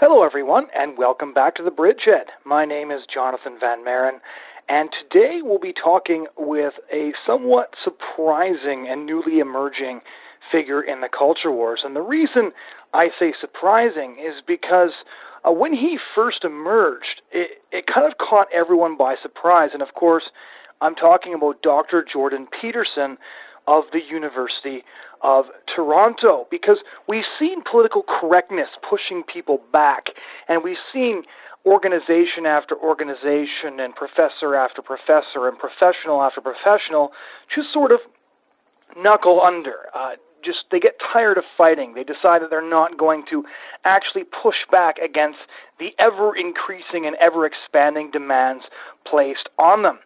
Hello, 0.00 0.22
everyone, 0.22 0.68
and 0.76 0.96
welcome 0.96 1.34
back 1.34 1.56
to 1.56 1.64
the 1.64 1.72
Bridgehead. 1.72 2.28
My 2.44 2.64
name 2.64 2.92
is 2.92 3.02
Jonathon 3.12 3.58
Van 3.58 3.82
Maren, 3.82 4.20
and 4.68 4.90
today 4.92 5.40
we'll 5.42 5.58
be 5.58 5.72
talking 5.72 6.28
with 6.36 6.74
a 6.92 7.12
somewhat 7.26 7.74
surprising 7.82 8.86
and 8.88 9.06
newly 9.06 9.40
emerging 9.40 10.02
figure 10.52 10.80
in 10.80 11.00
the 11.00 11.08
culture 11.08 11.50
wars. 11.50 11.80
And 11.84 11.96
the 11.96 12.00
reason 12.00 12.52
I 12.94 13.08
say 13.18 13.34
surprising 13.40 14.18
is 14.24 14.40
because 14.46 14.92
uh, 15.44 15.50
when 15.50 15.72
he 15.72 15.98
first 16.14 16.44
emerged, 16.44 17.20
it, 17.32 17.60
it 17.72 17.86
kind 17.92 18.06
of 18.06 18.18
caught 18.18 18.46
everyone 18.54 18.96
by 18.96 19.16
surprise. 19.20 19.70
And 19.72 19.82
of 19.82 19.94
course, 19.94 20.30
I'm 20.80 20.94
talking 20.94 21.34
about 21.34 21.60
Dr. 21.62 22.04
Jordan 22.04 22.46
Peterson 22.60 23.18
of 23.68 23.84
the 23.92 24.00
University 24.10 24.82
of 25.22 25.44
Toronto 25.76 26.46
because 26.50 26.78
we've 27.06 27.28
seen 27.38 27.62
political 27.70 28.02
correctness 28.02 28.68
pushing 28.88 29.22
people 29.22 29.60
back, 29.72 30.06
and 30.48 30.64
we've 30.64 30.80
seen 30.92 31.22
organization 31.66 32.46
after 32.46 32.74
organization 32.76 33.78
and 33.78 33.94
professor 33.94 34.54
after 34.56 34.80
professor 34.80 35.48
and 35.48 35.58
professional 35.58 36.22
after 36.22 36.40
professional 36.40 37.12
just 37.54 37.70
sort 37.72 37.92
of 37.92 38.00
knuckle 38.96 39.42
under. 39.44 39.90
Uh, 39.94 40.12
just 40.42 40.58
they 40.70 40.80
get 40.80 40.94
tired 41.12 41.36
of 41.36 41.44
fighting. 41.58 41.92
They 41.94 42.04
decide 42.04 42.40
that 42.40 42.48
they're 42.48 42.66
not 42.66 42.96
going 42.96 43.24
to 43.28 43.44
actually 43.84 44.24
push 44.24 44.56
back 44.70 44.96
against 44.98 45.40
the 45.78 45.90
ever 45.98 46.34
increasing 46.34 47.06
and 47.06 47.16
ever 47.20 47.44
expanding 47.44 48.10
demands 48.12 48.64
placed 49.04 49.48
on 49.58 49.82
them. 49.82 49.98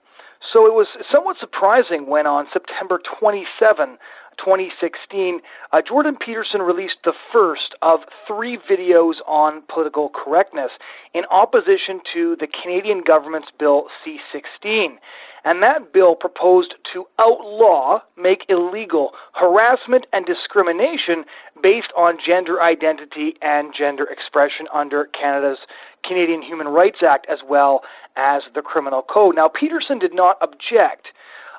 So 0.51 0.67
it 0.67 0.75
was 0.75 0.87
somewhat 1.13 1.37
surprising 1.39 2.07
when 2.07 2.27
on 2.27 2.47
September 2.53 3.01
27, 3.21 3.99
2016, 4.39 5.41
uh, 5.73 5.81
Jordan 5.87 6.17
Peterson 6.17 6.63
released 6.63 6.99
the 7.05 7.13
first 7.33 7.75
of 7.83 8.01
three 8.27 8.59
videos 8.71 9.15
on 9.27 9.63
political 9.73 10.09
correctness 10.09 10.71
in 11.15 11.25
opposition 11.31 12.01
to 12.15 12.37
the 12.41 12.47
Canadian 12.47 13.03
government's 13.07 13.49
Bill 13.59 13.87
C 14.05 14.19
16. 14.33 14.99
And 15.45 15.63
that 15.63 15.93
bill 15.93 16.15
proposed 16.15 16.75
to 16.93 17.07
outlaw, 17.19 18.01
make 18.17 18.45
illegal, 18.49 19.11
harassment 19.33 20.07
and 20.13 20.25
discrimination 20.25 21.25
based 21.61 21.93
on 21.97 22.19
gender 22.25 22.63
identity 22.63 23.35
and 23.43 23.75
gender 23.77 24.05
expression 24.05 24.67
under 24.73 25.07
Canada's 25.07 25.59
Canadian 26.05 26.43
Human 26.43 26.69
Rights 26.69 26.99
Act 27.03 27.27
as 27.29 27.39
well 27.49 27.83
as 28.17 28.43
the 28.55 28.63
Criminal 28.63 29.03
Code. 29.03 29.35
Now, 29.35 29.49
Peterson 29.49 29.99
did 29.99 30.15
not 30.15 30.37
object 30.41 31.09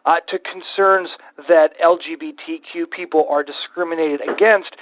uh, 0.06 0.20
to 0.28 0.38
concerns 0.40 1.10
that 1.48 1.72
LGBTQ 1.84 2.90
people 2.92 3.26
are 3.30 3.44
discriminated 3.44 4.22
against, 4.22 4.76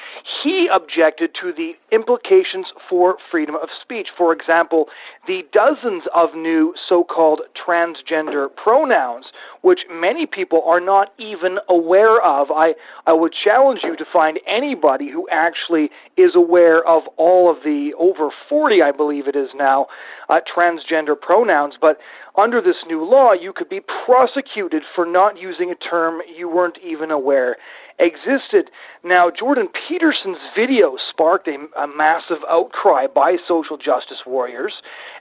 he 0.44 0.68
objected 0.74 1.32
to 1.42 1.54
the 1.54 1.74
implications 1.92 2.68
for 2.90 3.18
freedom 3.30 3.56
of 3.56 3.70
speech. 3.82 4.08
For 4.18 4.34
example, 4.34 4.88
the 5.28 5.44
dozens 5.54 6.04
of 6.16 6.34
new 6.36 6.74
so 6.90 7.04
called 7.04 7.42
transgender 7.56 8.48
pronouns, 8.56 9.26
which 9.62 9.82
many 9.92 10.26
people 10.26 10.64
are 10.66 10.80
not 10.80 11.14
even 11.20 11.60
aware 11.70 12.20
of. 12.22 12.50
I, 12.50 12.74
I 13.06 13.14
would 13.14 13.34
challenge 13.34 13.82
you 13.84 13.96
to 13.96 14.06
find 14.12 14.40
anybody 14.48 15.10
who 15.10 15.28
actually 15.32 15.92
is 16.18 16.32
aware 16.36 16.84
of 16.84 17.04
all 17.18 17.50
of 17.50 17.58
the 17.64 17.94
over 17.98 18.30
40, 18.50 18.82
I 18.82 18.92
believe 18.92 19.28
it 19.28 19.36
is 19.36 19.50
now, 19.56 19.88
uh, 20.30 20.40
transgender 20.56 21.20
pronouns. 21.20 21.76
But 21.80 22.00
under 22.36 22.62
this 22.62 22.78
new 22.88 23.04
law, 23.04 23.34
you 23.34 23.54
could 23.54 23.70
be 23.70 23.82
prosecuted 24.06 24.84
for 24.96 25.06
not 25.06 25.38
using 25.38 25.72
a 25.72 25.76
term 25.76 26.22
you 26.38 26.50
weren't 26.50 26.78
even 26.84 27.12
aware 27.12 27.58
existed. 28.00 28.70
Now, 29.04 29.32
Jordan 29.32 29.68
Peterson's 29.88 30.38
video 30.56 30.96
sparked 31.10 31.48
a, 31.48 31.58
a 31.76 31.88
massive 31.88 32.38
outcry 32.48 33.08
by 33.08 33.38
social 33.48 33.76
justice 33.76 34.20
warriors, 34.28 34.74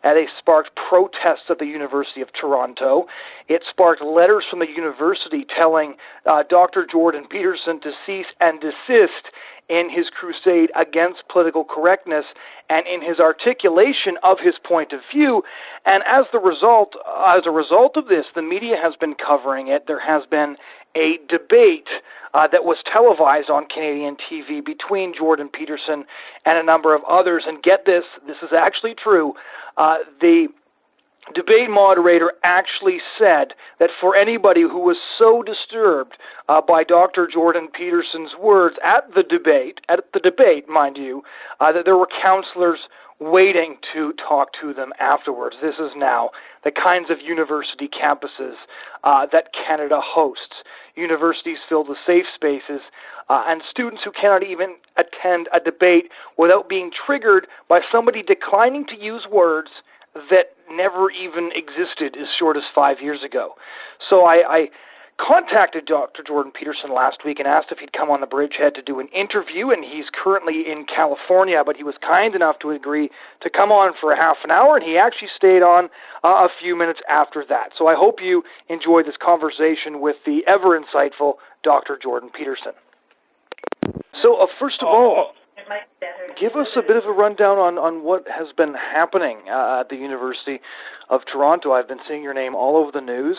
and 0.02 0.18
they 0.18 0.26
sparked 0.38 0.76
protests 0.76 1.48
at 1.48 1.58
the 1.58 1.64
University 1.64 2.20
of 2.20 2.28
Toronto. 2.38 3.06
It 3.48 3.62
sparked 3.70 4.02
letters 4.02 4.44
from 4.50 4.58
the 4.58 4.68
university 4.68 5.46
telling 5.58 5.94
uh, 6.26 6.42
Dr. 6.42 6.86
Jordan 6.90 7.24
Peterson 7.26 7.80
to 7.80 7.92
cease 8.04 8.26
and 8.38 8.60
desist 8.60 9.32
in 9.70 9.88
his 9.88 10.10
crusade 10.10 10.70
against 10.74 11.22
political 11.28 11.64
correctness 11.64 12.26
and 12.68 12.86
in 12.86 13.00
his 13.00 13.18
articulation 13.18 14.18
of 14.24 14.38
his 14.40 14.56
point 14.62 14.92
of 14.92 15.00
view. 15.10 15.42
And 15.86 16.02
as 16.06 16.26
the 16.32 16.40
result, 16.40 16.96
as 17.26 17.42
a 17.46 17.50
result 17.50 17.96
of 17.96 18.08
this, 18.08 18.26
the 18.34 18.42
media 18.42 18.76
has 18.82 18.94
been 18.96 19.14
covering 19.14 19.68
it. 19.68 19.86
There 19.86 20.00
has 20.00 20.26
been 20.28 20.56
a 20.96 21.18
debate 21.28 21.88
uh, 22.34 22.48
that 22.48 22.64
was 22.64 22.78
televised 22.92 23.50
on 23.50 23.66
Canadian 23.72 24.16
TV 24.16 24.64
between 24.64 25.14
Jordan 25.16 25.48
Peterson 25.48 26.04
and 26.44 26.58
a 26.58 26.62
number 26.62 26.94
of 26.94 27.02
others. 27.08 27.44
And 27.46 27.62
get 27.62 27.84
this, 27.86 28.04
this 28.26 28.36
is 28.42 28.50
actually 28.56 28.94
true. 28.94 29.34
Uh, 29.76 29.98
the 30.20 30.48
debate 31.34 31.70
moderator 31.70 32.32
actually 32.44 32.98
said 33.18 33.54
that 33.78 33.90
for 34.00 34.16
anybody 34.16 34.62
who 34.62 34.78
was 34.78 34.96
so 35.18 35.42
disturbed 35.42 36.16
uh, 36.48 36.60
by 36.60 36.84
Dr. 36.84 37.28
Jordan 37.32 37.68
Peterson's 37.72 38.32
words 38.40 38.76
at 38.84 39.14
the 39.14 39.22
debate, 39.22 39.80
at 39.88 40.00
the 40.12 40.20
debate, 40.20 40.68
mind 40.68 40.96
you, 40.96 41.22
uh, 41.60 41.72
that 41.72 41.84
there 41.84 41.96
were 41.96 42.08
counselors 42.24 42.80
waiting 43.20 43.76
to 43.92 44.14
talk 44.14 44.48
to 44.60 44.72
them 44.72 44.92
afterwards. 44.98 45.56
This 45.60 45.74
is 45.74 45.90
now 45.94 46.30
the 46.64 46.70
kinds 46.70 47.10
of 47.10 47.18
university 47.20 47.88
campuses 47.88 48.54
uh, 49.04 49.26
that 49.30 49.48
Canada 49.52 50.00
hosts. 50.02 50.64
Universities 50.96 51.58
filled 51.68 51.88
with 51.88 51.98
safe 52.06 52.24
spaces, 52.34 52.80
uh, 53.30 53.44
and 53.46 53.62
students 53.70 54.02
who 54.04 54.10
cannot 54.10 54.42
even 54.42 54.74
attend 54.96 55.48
a 55.54 55.60
debate 55.60 56.10
without 56.36 56.68
being 56.68 56.90
triggered 57.06 57.46
by 57.68 57.80
somebody 57.90 58.22
declining 58.22 58.84
to 58.84 59.00
use 59.00 59.24
words 59.30 59.70
that 60.30 60.56
never 60.68 61.10
even 61.12 61.50
existed 61.54 62.16
as 62.20 62.26
short 62.36 62.56
as 62.56 62.64
five 62.74 62.96
years 63.00 63.22
ago. 63.22 63.54
So 64.08 64.24
I, 64.26 64.42
I 64.48 64.68
contacted 65.16 65.86
Dr. 65.86 66.24
Jordan 66.26 66.50
Peterson 66.50 66.92
last 66.92 67.18
week 67.24 67.38
and 67.38 67.46
asked 67.46 67.68
if 67.70 67.78
he'd 67.78 67.92
come 67.92 68.10
on 68.10 68.20
the 68.20 68.26
bridgehead 68.26 68.74
to 68.74 68.82
do 68.82 68.98
an 68.98 69.06
interview, 69.14 69.70
and 69.70 69.84
he's 69.84 70.06
currently 70.12 70.64
in 70.66 70.84
California, 70.84 71.62
but 71.64 71.76
he 71.76 71.84
was 71.84 71.94
kind 72.02 72.34
enough 72.34 72.58
to 72.58 72.72
agree 72.72 73.10
to 73.42 73.50
come 73.50 73.70
on 73.70 73.92
for 74.00 74.10
a 74.10 74.16
half 74.16 74.38
an 74.42 74.50
hour, 74.50 74.76
and 74.76 74.84
he 74.84 74.96
actually 74.96 75.28
stayed 75.36 75.62
on 75.62 75.84
uh, 76.24 76.48
a 76.48 76.48
few 76.60 76.74
minutes 76.74 77.00
after 77.08 77.44
that. 77.48 77.70
So 77.78 77.86
I 77.86 77.94
hope 77.94 78.18
you 78.20 78.42
enjoyed 78.68 79.06
this 79.06 79.16
conversation 79.22 80.00
with 80.00 80.16
the 80.26 80.40
ever 80.48 80.76
insightful 80.76 81.34
Dr. 81.62 81.96
Jordan 82.02 82.30
Peterson. 82.36 82.72
So, 84.22 84.36
uh, 84.36 84.46
first 84.58 84.82
of 84.82 84.88
all, 84.88 85.32
Give 86.38 86.52
us 86.56 86.68
a 86.76 86.82
bit 86.82 86.96
of 86.96 87.04
a 87.04 87.12
rundown 87.12 87.58
on, 87.58 87.76
on 87.76 88.02
what 88.02 88.26
has 88.26 88.48
been 88.56 88.74
happening 88.74 89.38
uh, 89.48 89.80
at 89.80 89.88
the 89.90 89.96
University 89.96 90.60
of 91.10 91.20
Toronto. 91.30 91.72
I've 91.72 91.86
been 91.86 92.00
seeing 92.08 92.22
your 92.22 92.32
name 92.32 92.54
all 92.54 92.76
over 92.76 92.90
the 92.90 93.00
news. 93.00 93.36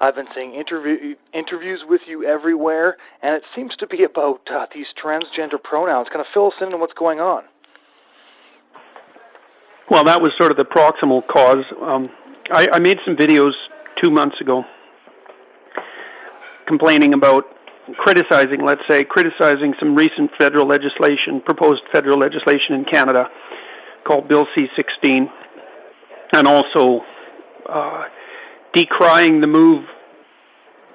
I've 0.00 0.14
been 0.14 0.28
seeing 0.34 0.54
interview, 0.54 1.16
interviews 1.34 1.80
with 1.88 2.02
you 2.06 2.24
everywhere, 2.24 2.96
and 3.20 3.34
it 3.34 3.42
seems 3.54 3.74
to 3.76 3.86
be 3.86 4.04
about 4.04 4.42
uh, 4.50 4.66
these 4.72 4.86
transgender 5.02 5.60
pronouns. 5.62 6.08
Kind 6.08 6.20
of 6.20 6.26
fill 6.32 6.46
us 6.48 6.54
in 6.60 6.72
on 6.72 6.80
what's 6.80 6.94
going 6.94 7.18
on. 7.18 7.42
Well, 9.90 10.04
that 10.04 10.20
was 10.20 10.32
sort 10.38 10.50
of 10.50 10.56
the 10.56 10.64
proximal 10.64 11.26
cause. 11.26 11.64
Um, 11.82 12.10
I, 12.50 12.68
I 12.74 12.78
made 12.78 12.98
some 13.04 13.16
videos 13.16 13.52
two 14.00 14.10
months 14.10 14.40
ago 14.40 14.64
complaining 16.66 17.12
about 17.14 17.44
criticizing, 17.94 18.64
let's 18.64 18.82
say, 18.88 19.04
criticizing 19.04 19.74
some 19.78 19.94
recent 19.94 20.30
federal 20.38 20.66
legislation, 20.66 21.40
proposed 21.40 21.82
federal 21.92 22.18
legislation 22.18 22.74
in 22.74 22.84
Canada 22.84 23.28
called 24.04 24.28
Bill 24.28 24.46
C-16, 24.54 25.30
and 26.32 26.46
also 26.46 27.04
uh, 27.68 28.04
decrying 28.72 29.40
the 29.40 29.46
move 29.46 29.84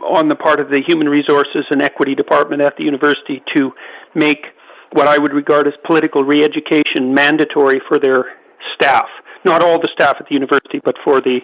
on 0.04 0.30
the 0.30 0.36
part 0.36 0.60
of 0.60 0.70
the 0.70 0.82
Human 0.82 1.08
Resources 1.08 1.66
and 1.70 1.82
Equity 1.82 2.16
Department 2.16 2.62
at 2.62 2.76
the 2.78 2.84
university 2.84 3.44
to 3.54 3.74
make 4.16 4.48
what 4.94 5.08
I 5.08 5.18
would 5.18 5.34
regard 5.34 5.68
as 5.68 5.74
political 5.86 6.24
re-education 6.24 7.14
mandatory 7.14 7.82
for 7.88 8.00
their 8.00 8.26
staff. 8.74 9.08
Not 9.46 9.64
all 9.64 9.80
the 9.80 9.90
staff 9.92 10.18
at 10.20 10.28
the 10.28 10.34
university, 10.34 10.80
but 10.84 10.98
for 11.04 11.22
the 11.22 11.42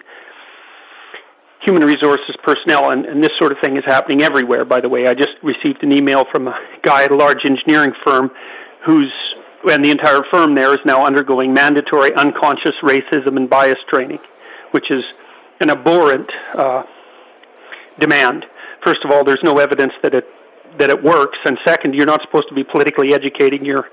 human 1.60 1.82
resources 1.82 2.36
personnel, 2.42 2.90
and, 2.90 3.04
and 3.04 3.22
this 3.22 3.32
sort 3.38 3.52
of 3.52 3.58
thing 3.60 3.76
is 3.76 3.84
happening 3.84 4.22
everywhere, 4.22 4.64
by 4.64 4.80
the 4.80 4.88
way. 4.88 5.06
I 5.06 5.14
just 5.14 5.34
received 5.42 5.82
an 5.82 5.92
email 5.92 6.24
from 6.30 6.48
a 6.48 6.58
guy 6.82 7.04
at 7.04 7.10
a 7.10 7.16
large 7.16 7.44
engineering 7.44 7.92
firm 8.04 8.30
who's, 8.86 9.12
and 9.68 9.84
the 9.84 9.90
entire 9.90 10.22
firm 10.30 10.54
there 10.54 10.72
is 10.72 10.80
now 10.84 11.04
undergoing 11.04 11.52
mandatory 11.52 12.14
unconscious 12.14 12.74
racism 12.82 13.36
and 13.36 13.50
bias 13.50 13.78
training, 13.88 14.20
which 14.70 14.90
is 14.90 15.04
an 15.60 15.70
abhorrent 15.70 16.30
uh, 16.54 16.84
demand. 17.98 18.46
First 18.84 19.04
of 19.04 19.10
all, 19.10 19.24
there's 19.24 19.42
no 19.42 19.58
evidence 19.58 19.92
that 20.02 20.14
it 20.14 20.24
that 20.78 20.90
it 20.90 21.02
works, 21.02 21.38
and 21.44 21.58
second, 21.64 21.94
you're 21.94 22.06
not 22.06 22.22
supposed 22.22 22.48
to 22.48 22.54
be 22.54 22.62
politically 22.62 23.12
educating 23.14 23.64
your 23.64 23.86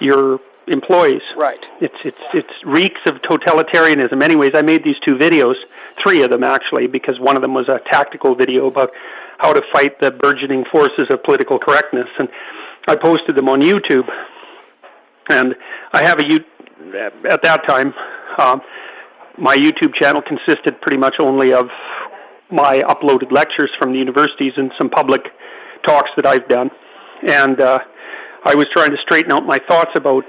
your 0.00 0.40
employees. 0.66 1.22
Right. 1.36 1.64
It's 1.80 1.94
it's 2.04 2.18
it's 2.34 2.52
reeks 2.64 3.00
of 3.06 3.14
totalitarianism. 3.22 4.22
Anyways, 4.22 4.50
I 4.54 4.62
made 4.62 4.84
these 4.84 4.98
two 5.04 5.14
videos, 5.14 5.54
three 6.02 6.22
of 6.22 6.30
them 6.30 6.44
actually, 6.44 6.86
because 6.86 7.18
one 7.20 7.36
of 7.36 7.42
them 7.42 7.54
was 7.54 7.68
a 7.68 7.80
tactical 7.90 8.34
video 8.34 8.66
about 8.66 8.90
how 9.38 9.52
to 9.52 9.62
fight 9.72 10.00
the 10.00 10.10
burgeoning 10.10 10.64
forces 10.70 11.06
of 11.10 11.22
political 11.22 11.58
correctness, 11.58 12.08
and 12.18 12.28
I 12.88 12.96
posted 12.96 13.36
them 13.36 13.48
on 13.48 13.60
YouTube. 13.60 14.08
And 15.30 15.54
I 15.92 16.02
have 16.02 16.18
a 16.18 16.22
YouTube 16.22 16.46
at 17.28 17.42
that 17.42 17.66
time, 17.66 17.92
um, 18.38 18.62
my 19.36 19.56
YouTube 19.56 19.94
channel 19.94 20.22
consisted 20.22 20.80
pretty 20.80 20.96
much 20.96 21.16
only 21.18 21.52
of 21.52 21.68
my 22.50 22.80
uploaded 22.80 23.30
lectures 23.30 23.70
from 23.78 23.92
the 23.92 23.98
universities 23.98 24.52
and 24.56 24.72
some 24.78 24.88
public 24.88 25.22
talks 25.84 26.10
that 26.16 26.26
I've 26.26 26.48
done. 26.48 26.70
And 27.26 27.60
uh, 27.60 27.80
I 28.44 28.54
was 28.54 28.66
trying 28.72 28.90
to 28.90 28.96
straighten 28.98 29.32
out 29.32 29.44
my 29.46 29.58
thoughts 29.68 29.90
about 29.94 30.24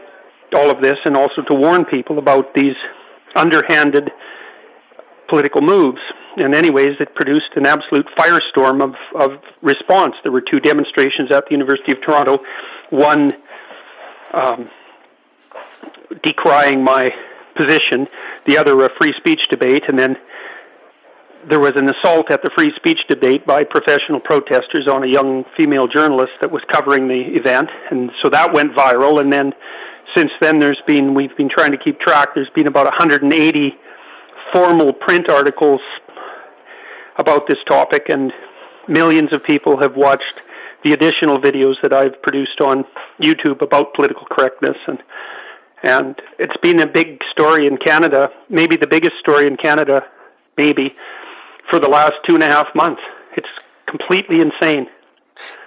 all 0.53 0.69
of 0.69 0.81
this 0.81 0.97
and 1.05 1.15
also 1.15 1.41
to 1.43 1.53
warn 1.53 1.85
people 1.85 2.19
about 2.19 2.53
these 2.53 2.75
underhanded 3.35 4.11
political 5.29 5.61
moves. 5.61 6.01
And 6.37 6.55
anyways, 6.55 6.99
it 6.99 7.15
produced 7.15 7.51
an 7.55 7.65
absolute 7.65 8.07
firestorm 8.17 8.83
of, 8.83 8.95
of 9.15 9.39
response. 9.61 10.15
There 10.23 10.31
were 10.31 10.41
two 10.41 10.59
demonstrations 10.59 11.31
at 11.31 11.45
the 11.45 11.51
University 11.51 11.91
of 11.91 12.01
Toronto, 12.01 12.39
one 12.89 13.33
um, 14.33 14.69
decrying 16.23 16.83
my 16.83 17.11
position, 17.55 18.07
the 18.47 18.57
other 18.57 18.79
a 18.85 18.89
free 18.99 19.13
speech 19.17 19.41
debate, 19.49 19.83
and 19.87 19.99
then 19.99 20.15
there 21.49 21.59
was 21.59 21.73
an 21.75 21.89
assault 21.89 22.31
at 22.31 22.41
the 22.41 22.49
free 22.55 22.73
speech 22.75 22.99
debate 23.07 23.45
by 23.45 23.63
professional 23.63 24.19
protesters 24.19 24.87
on 24.87 25.03
a 25.03 25.07
young 25.07 25.45
female 25.55 25.87
journalist 25.87 26.33
that 26.41 26.51
was 26.51 26.61
covering 26.71 27.07
the 27.07 27.21
event, 27.35 27.69
and 27.91 28.11
so 28.21 28.29
that 28.29 28.53
went 28.53 28.73
viral. 28.73 29.21
And 29.21 29.31
then 29.31 29.53
since 30.15 30.31
then, 30.41 30.59
there's 30.59 30.81
been 30.85 31.13
we've 31.13 31.35
been 31.37 31.49
trying 31.49 31.71
to 31.71 31.77
keep 31.77 31.99
track. 31.99 32.29
There's 32.35 32.49
been 32.49 32.67
about 32.67 32.85
180 32.85 33.77
formal 34.53 34.93
print 34.93 35.29
articles 35.29 35.81
about 37.17 37.47
this 37.47 37.59
topic, 37.67 38.05
and 38.09 38.31
millions 38.87 39.33
of 39.33 39.43
people 39.43 39.79
have 39.79 39.95
watched 39.95 40.41
the 40.83 40.93
additional 40.93 41.39
videos 41.39 41.75
that 41.81 41.93
I've 41.93 42.21
produced 42.21 42.61
on 42.61 42.85
YouTube 43.21 43.61
about 43.61 43.93
political 43.93 44.25
correctness 44.25 44.77
and 44.87 45.01
and 45.81 46.21
it's 46.37 46.57
been 46.57 46.81
a 46.81 46.87
big 46.87 47.21
story 47.31 47.65
in 47.65 47.77
Canada, 47.77 48.29
maybe 48.49 48.75
the 48.75 48.87
biggest 48.87 49.13
story 49.19 49.47
in 49.47 49.55
Canada, 49.55 50.03
maybe 50.57 50.93
for 51.69 51.79
the 51.79 51.87
last 51.87 52.15
two 52.27 52.33
and 52.33 52.43
a 52.43 52.47
half 52.47 52.67
months. 52.75 53.01
It's 53.37 53.47
completely 53.87 54.41
insane. 54.41 54.87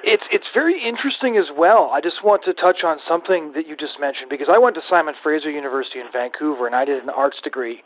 It's 0.04 0.24
it's 0.30 0.46
very 0.52 0.82
interesting 0.84 1.36
as 1.36 1.46
well. 1.56 1.90
I 1.94 2.00
just 2.00 2.22
want 2.24 2.42
to 2.44 2.52
touch 2.52 2.84
on 2.84 2.98
something 3.08 3.52
that 3.52 3.66
you 3.66 3.76
just 3.76 3.98
mentioned 4.00 4.28
because 4.28 4.48
I 4.52 4.58
went 4.58 4.74
to 4.74 4.82
Simon 4.90 5.14
Fraser 5.22 5.50
University 5.50 6.00
in 6.00 6.06
Vancouver 6.12 6.66
and 6.66 6.74
I 6.74 6.84
did 6.84 7.02
an 7.02 7.08
arts 7.08 7.38
degree, 7.42 7.82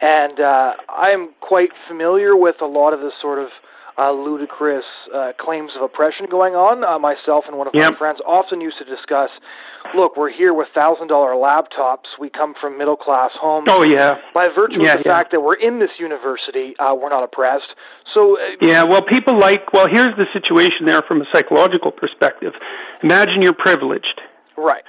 and 0.00 0.40
uh, 0.40 0.74
I'm 0.88 1.30
quite 1.40 1.70
familiar 1.88 2.36
with 2.36 2.56
a 2.60 2.66
lot 2.66 2.92
of 2.92 3.00
the 3.00 3.10
sort 3.20 3.38
of 3.38 3.48
uh, 3.96 4.10
ludicrous 4.12 4.84
uh, 5.14 5.32
claims 5.38 5.70
of 5.76 5.82
oppression 5.82 6.26
going 6.30 6.54
on. 6.54 6.82
Uh, 6.82 6.98
myself 6.98 7.44
and 7.46 7.56
one 7.56 7.68
of 7.68 7.74
yep. 7.74 7.92
my 7.92 7.98
friends 7.98 8.18
often 8.26 8.60
used 8.60 8.78
to 8.78 8.84
discuss. 8.84 9.30
Look, 9.94 10.16
we're 10.16 10.32
here 10.32 10.52
with 10.52 10.68
thousand 10.74 11.08
dollar 11.08 11.32
laptops. 11.32 12.06
We 12.18 12.30
come 12.30 12.54
from 12.60 12.76
middle 12.76 12.96
class 12.96 13.30
homes. 13.34 13.68
Oh 13.70 13.82
yeah. 13.82 14.18
By 14.34 14.48
virtue 14.48 14.82
yeah, 14.82 14.94
of 14.94 14.98
the 14.98 15.04
yeah. 15.06 15.16
fact 15.16 15.30
that 15.30 15.40
we're 15.40 15.54
in 15.54 15.78
this 15.78 15.90
university, 15.98 16.76
uh, 16.78 16.94
we're 16.94 17.10
not 17.10 17.22
oppressed. 17.22 17.74
So. 18.12 18.38
Uh, 18.38 18.56
yeah. 18.60 18.82
Well, 18.82 19.02
people 19.02 19.38
like. 19.38 19.72
Well, 19.72 19.86
here's 19.88 20.16
the 20.16 20.26
situation 20.32 20.86
there 20.86 21.02
from 21.02 21.20
a 21.20 21.26
psychological 21.32 21.92
perspective. 21.92 22.54
Imagine 23.02 23.42
you're 23.42 23.52
privileged. 23.52 24.20
Right 24.56 24.84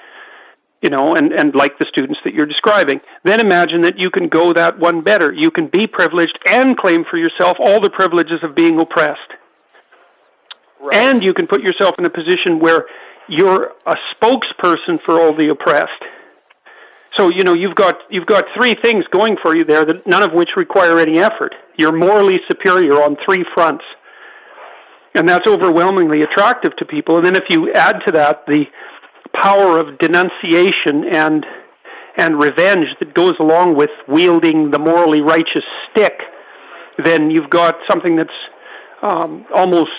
you 0.82 0.90
know, 0.90 1.14
and, 1.14 1.32
and 1.32 1.54
like 1.54 1.78
the 1.78 1.86
students 1.86 2.20
that 2.24 2.34
you're 2.34 2.46
describing. 2.46 3.00
Then 3.24 3.40
imagine 3.40 3.82
that 3.82 3.98
you 3.98 4.10
can 4.10 4.28
go 4.28 4.52
that 4.52 4.78
one 4.78 5.00
better. 5.00 5.32
You 5.32 5.50
can 5.50 5.68
be 5.68 5.86
privileged 5.86 6.38
and 6.46 6.76
claim 6.76 7.04
for 7.04 7.16
yourself 7.16 7.56
all 7.58 7.80
the 7.80 7.90
privileges 7.90 8.42
of 8.42 8.54
being 8.54 8.78
oppressed. 8.78 9.32
Right. 10.80 10.94
And 10.94 11.24
you 11.24 11.32
can 11.32 11.46
put 11.46 11.62
yourself 11.62 11.94
in 11.98 12.04
a 12.04 12.10
position 12.10 12.58
where 12.60 12.86
you're 13.28 13.72
a 13.86 13.96
spokesperson 14.14 15.02
for 15.04 15.20
all 15.20 15.34
the 15.34 15.48
oppressed. 15.48 16.02
So, 17.16 17.30
you 17.30 17.44
know, 17.44 17.54
you've 17.54 17.74
got 17.74 17.98
you've 18.10 18.26
got 18.26 18.44
three 18.54 18.74
things 18.74 19.06
going 19.10 19.36
for 19.40 19.56
you 19.56 19.64
there 19.64 19.84
that 19.86 20.06
none 20.06 20.22
of 20.22 20.32
which 20.32 20.50
require 20.56 20.98
any 20.98 21.18
effort. 21.18 21.54
You're 21.76 21.92
morally 21.92 22.40
superior 22.46 23.02
on 23.02 23.16
three 23.24 23.44
fronts. 23.54 23.84
And 25.14 25.26
that's 25.26 25.46
overwhelmingly 25.46 26.20
attractive 26.20 26.76
to 26.76 26.84
people. 26.84 27.16
And 27.16 27.24
then 27.24 27.36
if 27.36 27.48
you 27.48 27.72
add 27.72 28.02
to 28.04 28.12
that 28.12 28.44
the 28.46 28.66
power 29.42 29.78
of 29.78 29.98
denunciation 29.98 31.04
and 31.04 31.46
and 32.18 32.38
revenge 32.40 32.86
that 32.98 33.12
goes 33.12 33.34
along 33.38 33.76
with 33.76 33.90
wielding 34.08 34.70
the 34.70 34.78
morally 34.78 35.20
righteous 35.20 35.64
stick, 35.90 36.22
then 37.04 37.30
you've 37.30 37.50
got 37.50 37.76
something 37.86 38.16
that's 38.16 38.30
um, 39.02 39.44
almost 39.54 39.90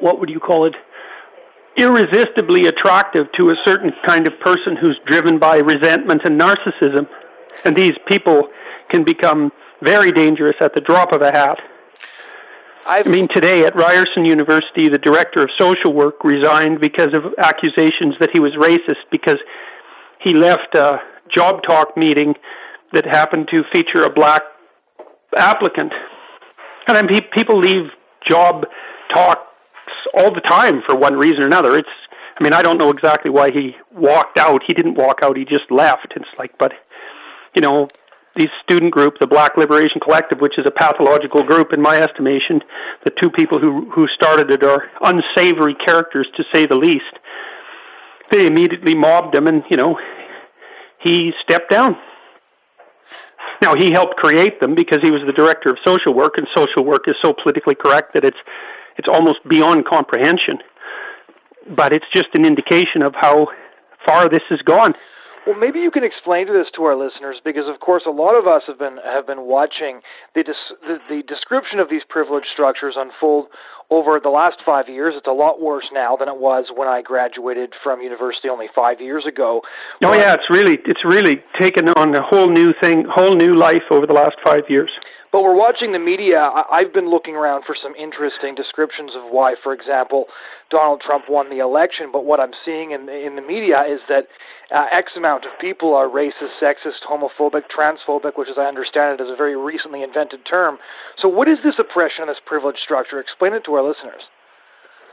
what 0.00 0.20
would 0.20 0.30
you 0.30 0.40
call 0.40 0.66
it? 0.66 0.74
Irresistibly 1.76 2.66
attractive 2.66 3.30
to 3.32 3.50
a 3.50 3.56
certain 3.64 3.92
kind 4.06 4.26
of 4.26 4.38
person 4.40 4.76
who's 4.76 4.98
driven 5.06 5.38
by 5.38 5.58
resentment 5.58 6.22
and 6.24 6.40
narcissism. 6.40 7.06
And 7.64 7.76
these 7.76 7.94
people 8.06 8.48
can 8.90 9.04
become 9.04 9.52
very 9.82 10.12
dangerous 10.12 10.56
at 10.60 10.74
the 10.74 10.80
drop 10.80 11.12
of 11.12 11.22
a 11.22 11.30
hat. 11.30 11.58
I 12.88 13.06
mean, 13.06 13.28
today 13.28 13.66
at 13.66 13.76
Ryerson 13.76 14.24
University, 14.24 14.88
the 14.88 14.96
director 14.96 15.42
of 15.42 15.50
social 15.58 15.92
work 15.92 16.24
resigned 16.24 16.80
because 16.80 17.12
of 17.12 17.34
accusations 17.36 18.14
that 18.18 18.30
he 18.32 18.40
was 18.40 18.52
racist 18.54 19.04
because 19.10 19.36
he 20.22 20.32
left 20.32 20.74
a 20.74 20.98
job 21.28 21.62
talk 21.62 21.98
meeting 21.98 22.34
that 22.94 23.04
happened 23.04 23.48
to 23.48 23.62
feature 23.70 24.04
a 24.04 24.10
black 24.10 24.40
applicant. 25.36 25.92
And 26.86 26.96
I 26.96 27.02
mean, 27.02 27.20
people 27.30 27.58
leave 27.58 27.90
job 28.26 28.64
talks 29.10 29.42
all 30.14 30.32
the 30.32 30.40
time 30.40 30.80
for 30.86 30.96
one 30.96 31.14
reason 31.14 31.42
or 31.42 31.46
another. 31.46 31.76
It's, 31.76 31.88
I 32.40 32.42
mean, 32.42 32.54
I 32.54 32.62
don't 32.62 32.78
know 32.78 32.88
exactly 32.88 33.30
why 33.30 33.50
he 33.50 33.76
walked 33.92 34.38
out. 34.38 34.62
He 34.66 34.72
didn't 34.72 34.94
walk 34.94 35.18
out. 35.22 35.36
He 35.36 35.44
just 35.44 35.70
left. 35.70 36.14
It's 36.16 36.30
like, 36.38 36.56
but 36.56 36.72
you 37.54 37.60
know, 37.60 37.90
the 38.36 38.48
student 38.62 38.92
group, 38.92 39.18
the 39.18 39.26
Black 39.26 39.56
Liberation 39.56 40.00
Collective, 40.00 40.40
which 40.40 40.58
is 40.58 40.66
a 40.66 40.70
pathological 40.70 41.42
group 41.42 41.72
in 41.72 41.80
my 41.80 41.96
estimation, 41.96 42.62
the 43.04 43.10
two 43.10 43.30
people 43.30 43.58
who 43.58 43.90
who 43.90 44.06
started 44.08 44.50
it 44.50 44.62
are 44.62 44.90
unsavory 45.00 45.74
characters 45.74 46.28
to 46.36 46.44
say 46.52 46.66
the 46.66 46.76
least. 46.76 47.04
They 48.30 48.46
immediately 48.46 48.94
mobbed 48.94 49.34
him, 49.34 49.46
and 49.46 49.64
you 49.70 49.76
know, 49.76 49.98
he 51.00 51.32
stepped 51.42 51.70
down. 51.70 51.96
Now 53.60 53.74
he 53.74 53.90
helped 53.90 54.16
create 54.16 54.60
them 54.60 54.74
because 54.74 54.98
he 55.02 55.10
was 55.10 55.22
the 55.26 55.32
director 55.32 55.70
of 55.70 55.78
social 55.84 56.14
work, 56.14 56.38
and 56.38 56.46
social 56.54 56.84
work 56.84 57.08
is 57.08 57.16
so 57.22 57.32
politically 57.32 57.74
correct 57.74 58.14
that 58.14 58.24
it's 58.24 58.38
it's 58.96 59.08
almost 59.08 59.40
beyond 59.48 59.86
comprehension. 59.86 60.58
But 61.68 61.92
it's 61.92 62.06
just 62.12 62.28
an 62.34 62.44
indication 62.44 63.02
of 63.02 63.14
how 63.14 63.48
far 64.06 64.28
this 64.28 64.42
has 64.48 64.62
gone. 64.62 64.94
Well, 65.48 65.56
maybe 65.56 65.78
you 65.78 65.90
can 65.90 66.04
explain 66.04 66.46
this 66.48 66.66
to 66.76 66.84
our 66.84 66.94
listeners 66.94 67.40
because, 67.42 67.68
of 67.72 67.80
course, 67.80 68.02
a 68.06 68.10
lot 68.10 68.34
of 68.34 68.46
us 68.46 68.64
have 68.66 68.78
been 68.78 68.98
have 69.02 69.26
been 69.26 69.46
watching 69.46 70.02
the 70.34 70.44
the, 70.82 70.98
the 71.08 71.22
description 71.22 71.78
of 71.78 71.88
these 71.88 72.02
privilege 72.06 72.44
structures 72.52 72.96
unfold 72.98 73.46
over 73.88 74.20
the 74.20 74.28
last 74.28 74.58
five 74.66 74.90
years. 74.90 75.14
It's 75.16 75.26
a 75.26 75.32
lot 75.32 75.58
worse 75.58 75.86
now 75.90 76.16
than 76.16 76.28
it 76.28 76.36
was 76.36 76.66
when 76.76 76.86
I 76.86 77.00
graduated 77.00 77.72
from 77.82 78.02
university 78.02 78.50
only 78.50 78.66
five 78.74 79.00
years 79.00 79.24
ago. 79.24 79.62
Oh 80.04 80.12
yeah, 80.12 80.34
it's 80.34 80.50
really 80.50 80.80
it's 80.84 81.02
really 81.02 81.42
taken 81.58 81.88
on 81.88 82.14
a 82.14 82.20
whole 82.20 82.50
new 82.50 82.74
thing, 82.78 83.06
whole 83.06 83.34
new 83.34 83.54
life 83.54 83.84
over 83.90 84.06
the 84.06 84.12
last 84.12 84.36
five 84.44 84.64
years. 84.68 84.90
But 85.30 85.42
we're 85.42 85.56
watching 85.56 85.92
the 85.92 85.98
media. 85.98 86.40
I've 86.40 86.92
been 86.92 87.10
looking 87.10 87.36
around 87.36 87.64
for 87.66 87.76
some 87.80 87.94
interesting 87.96 88.54
descriptions 88.54 89.12
of 89.14 89.30
why, 89.30 89.54
for 89.62 89.74
example, 89.74 90.24
Donald 90.70 91.02
Trump 91.04 91.24
won 91.28 91.50
the 91.50 91.58
election. 91.58 92.08
But 92.12 92.24
what 92.24 92.40
I'm 92.40 92.52
seeing 92.64 92.92
in 92.92 93.08
in 93.08 93.36
the 93.36 93.42
media 93.42 93.84
is 93.84 94.00
that 94.08 94.26
uh, 94.74 94.86
X 94.92 95.12
amount 95.16 95.44
of 95.44 95.50
people 95.60 95.94
are 95.94 96.08
racist, 96.08 96.56
sexist, 96.62 97.04
homophobic, 97.08 97.64
transphobic, 97.68 98.36
which, 98.36 98.48
as 98.48 98.56
I 98.58 98.64
understand 98.64 99.20
it, 99.20 99.24
is 99.24 99.30
a 99.30 99.36
very 99.36 99.56
recently 99.56 100.02
invented 100.02 100.40
term. 100.50 100.78
So, 101.20 101.28
what 101.28 101.46
is 101.46 101.58
this 101.62 101.74
oppression 101.78 102.22
and 102.22 102.30
this 102.30 102.40
privilege 102.46 102.76
structure? 102.82 103.20
Explain 103.20 103.52
it 103.52 103.64
to 103.64 103.74
our 103.74 103.86
listeners. 103.86 104.22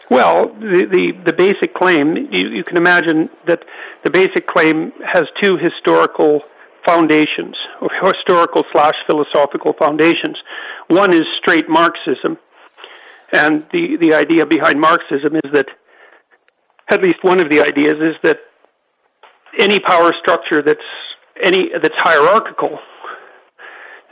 Well, 0.10 0.50
the, 0.60 0.86
the, 0.86 1.13
the 1.25 1.34
basic 1.34 1.74
claim, 1.74 2.15
you, 2.31 2.50
you 2.50 2.63
can 2.63 2.77
imagine 2.77 3.29
that 3.48 3.63
the 4.03 4.12
basic 4.12 4.48
claim 4.48 4.91
has 5.03 5.25
two 5.41 5.57
historical 5.57 6.41
foundations, 6.85 7.55
or 7.81 7.89
historical 7.91 8.63
slash 8.71 8.95
philosophical 9.07 9.73
foundations. 9.73 10.37
One 10.87 11.13
is 11.13 11.25
straight 11.37 11.67
Marxism, 11.67 12.37
and 13.31 13.65
the, 13.73 13.97
the 13.97 14.13
idea 14.13 14.45
behind 14.45 14.79
Marxism 14.79 15.35
is 15.35 15.51
that, 15.53 15.67
at 16.89 17.01
least 17.01 17.17
one 17.23 17.39
of 17.39 17.49
the 17.49 17.61
ideas 17.61 17.95
is 17.99 18.15
that 18.23 18.37
any 19.57 19.79
power 19.79 20.13
structure 20.19 20.61
that's 20.61 20.79
any 21.41 21.69
that's 21.81 21.95
hierarchical, 21.97 22.79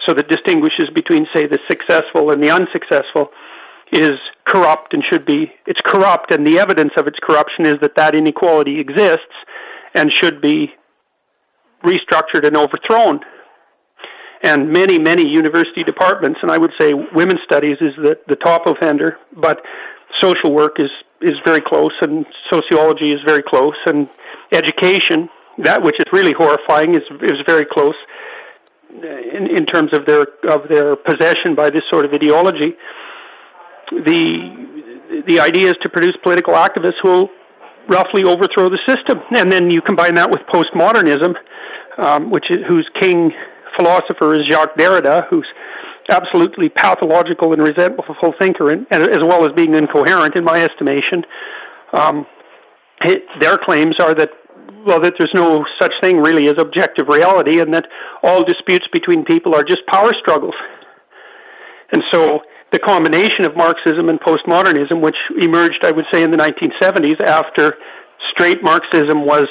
so 0.06 0.14
that 0.14 0.28
distinguishes 0.28 0.90
between, 0.94 1.28
say, 1.34 1.48
the 1.48 1.60
successful 1.68 2.32
and 2.32 2.44
the 2.44 2.50
unsuccessful, 2.50 3.30
is 3.92 4.20
corrupt 4.46 4.94
and 4.94 5.04
should 5.04 5.26
be. 5.26 5.52
It's 5.68 5.82
corrupt, 5.86 6.34
and 6.34 6.46
the 6.46 6.60
evidence 6.60 6.94
of 6.98 7.08
its 7.08 7.20
corruption 7.22 7.66
is 7.66 7.80
that 7.82 7.96
that 7.96 8.16
inequality 8.16 8.80
exists 8.80 9.36
and 9.94 10.12
should 10.12 10.42
be 10.42 10.74
restructured 11.84 12.46
and 12.46 12.58
overthrown. 12.58 13.22
And 14.42 14.72
many, 14.72 15.00
many 15.00 15.28
university 15.28 15.84
departments, 15.84 16.40
and 16.42 16.52
I 16.52 16.58
would 16.58 16.74
say 16.78 16.94
women's 16.94 17.42
studies 17.44 17.78
is 17.80 17.96
the, 17.96 18.20
the 18.28 18.36
top 18.36 18.68
offender, 18.68 19.18
but 19.38 19.62
social 20.20 20.54
work 20.54 20.80
is, 20.80 20.92
is 21.22 21.38
very 21.46 21.62
close, 21.62 21.94
and 22.02 22.26
sociology 22.50 23.14
is 23.14 23.22
very 23.22 23.42
close, 23.42 23.76
and 23.86 24.10
education 24.52 25.30
that 25.60 25.84
which 25.84 25.96
is 26.00 26.06
really 26.12 26.34
horrifying 26.34 26.96
is 26.96 27.04
is 27.22 27.40
very 27.46 27.66
close 27.66 27.96
in, 28.90 29.48
in 29.56 29.66
terms 29.66 29.94
of 29.94 30.06
their 30.06 30.26
of 30.50 30.68
their 30.68 30.96
possession 30.96 31.56
by 31.56 31.70
this 31.70 31.84
sort 31.90 32.06
of 32.06 32.14
ideology. 32.14 32.76
The 33.92 35.24
the 35.28 35.40
idea 35.40 35.70
is 35.70 35.78
to 35.82 35.90
produce 35.90 36.16
political 36.24 36.54
activists 36.54 37.00
who 37.02 37.08
will 37.08 37.30
roughly 37.88 38.24
overthrow 38.24 38.70
the 38.70 38.80
system, 38.86 39.22
and 39.36 39.52
then 39.52 39.70
you 39.70 39.82
combine 39.82 40.16
that 40.16 40.32
with 40.32 40.42
postmodernism, 40.52 41.36
um, 41.98 42.30
which 42.30 42.50
is, 42.52 42.66
whose 42.68 42.90
king 43.00 43.32
philosopher 43.76 44.36
is 44.36 44.46
Jacques 44.48 44.76
Derrida, 44.76 45.28
who's 45.28 45.48
absolutely 46.10 46.70
pathological 46.70 47.54
and 47.54 47.62
resentful 47.62 48.34
thinker, 48.38 48.70
and, 48.70 48.86
and 48.92 49.04
as 49.10 49.22
well 49.22 49.46
as 49.46 49.52
being 49.54 49.74
incoherent, 49.74 50.36
in 50.36 50.44
my 50.44 50.64
estimation. 50.64 51.26
Um, 51.94 52.26
it, 53.02 53.24
their 53.40 53.58
claims 53.58 54.00
are 54.00 54.14
that 54.16 54.32
well, 54.86 55.00
that 55.00 55.14
there's 55.18 55.34
no 55.34 55.66
such 55.80 55.94
thing 56.02 56.18
really 56.18 56.48
as 56.48 56.58
objective 56.58 57.08
reality, 57.08 57.60
and 57.60 57.74
that 57.74 57.88
all 58.22 58.44
disputes 58.44 58.88
between 58.92 59.24
people 59.24 59.56
are 59.56 59.64
just 59.64 59.86
power 59.88 60.14
struggles. 60.14 60.56
And 61.92 62.04
so 62.12 62.42
the 62.72 62.80
combination 62.80 63.46
of 63.46 63.56
Marxism 63.56 64.10
and 64.10 64.20
postmodernism, 64.20 65.00
which 65.00 65.16
emerged, 65.40 65.86
I 65.86 65.92
would 65.92 66.06
say, 66.12 66.24
in 66.24 66.32
the 66.32 66.38
1970s 66.38 67.22
after 67.22 67.78
straight 68.32 68.64
Marxism 68.64 69.26
was 69.26 69.48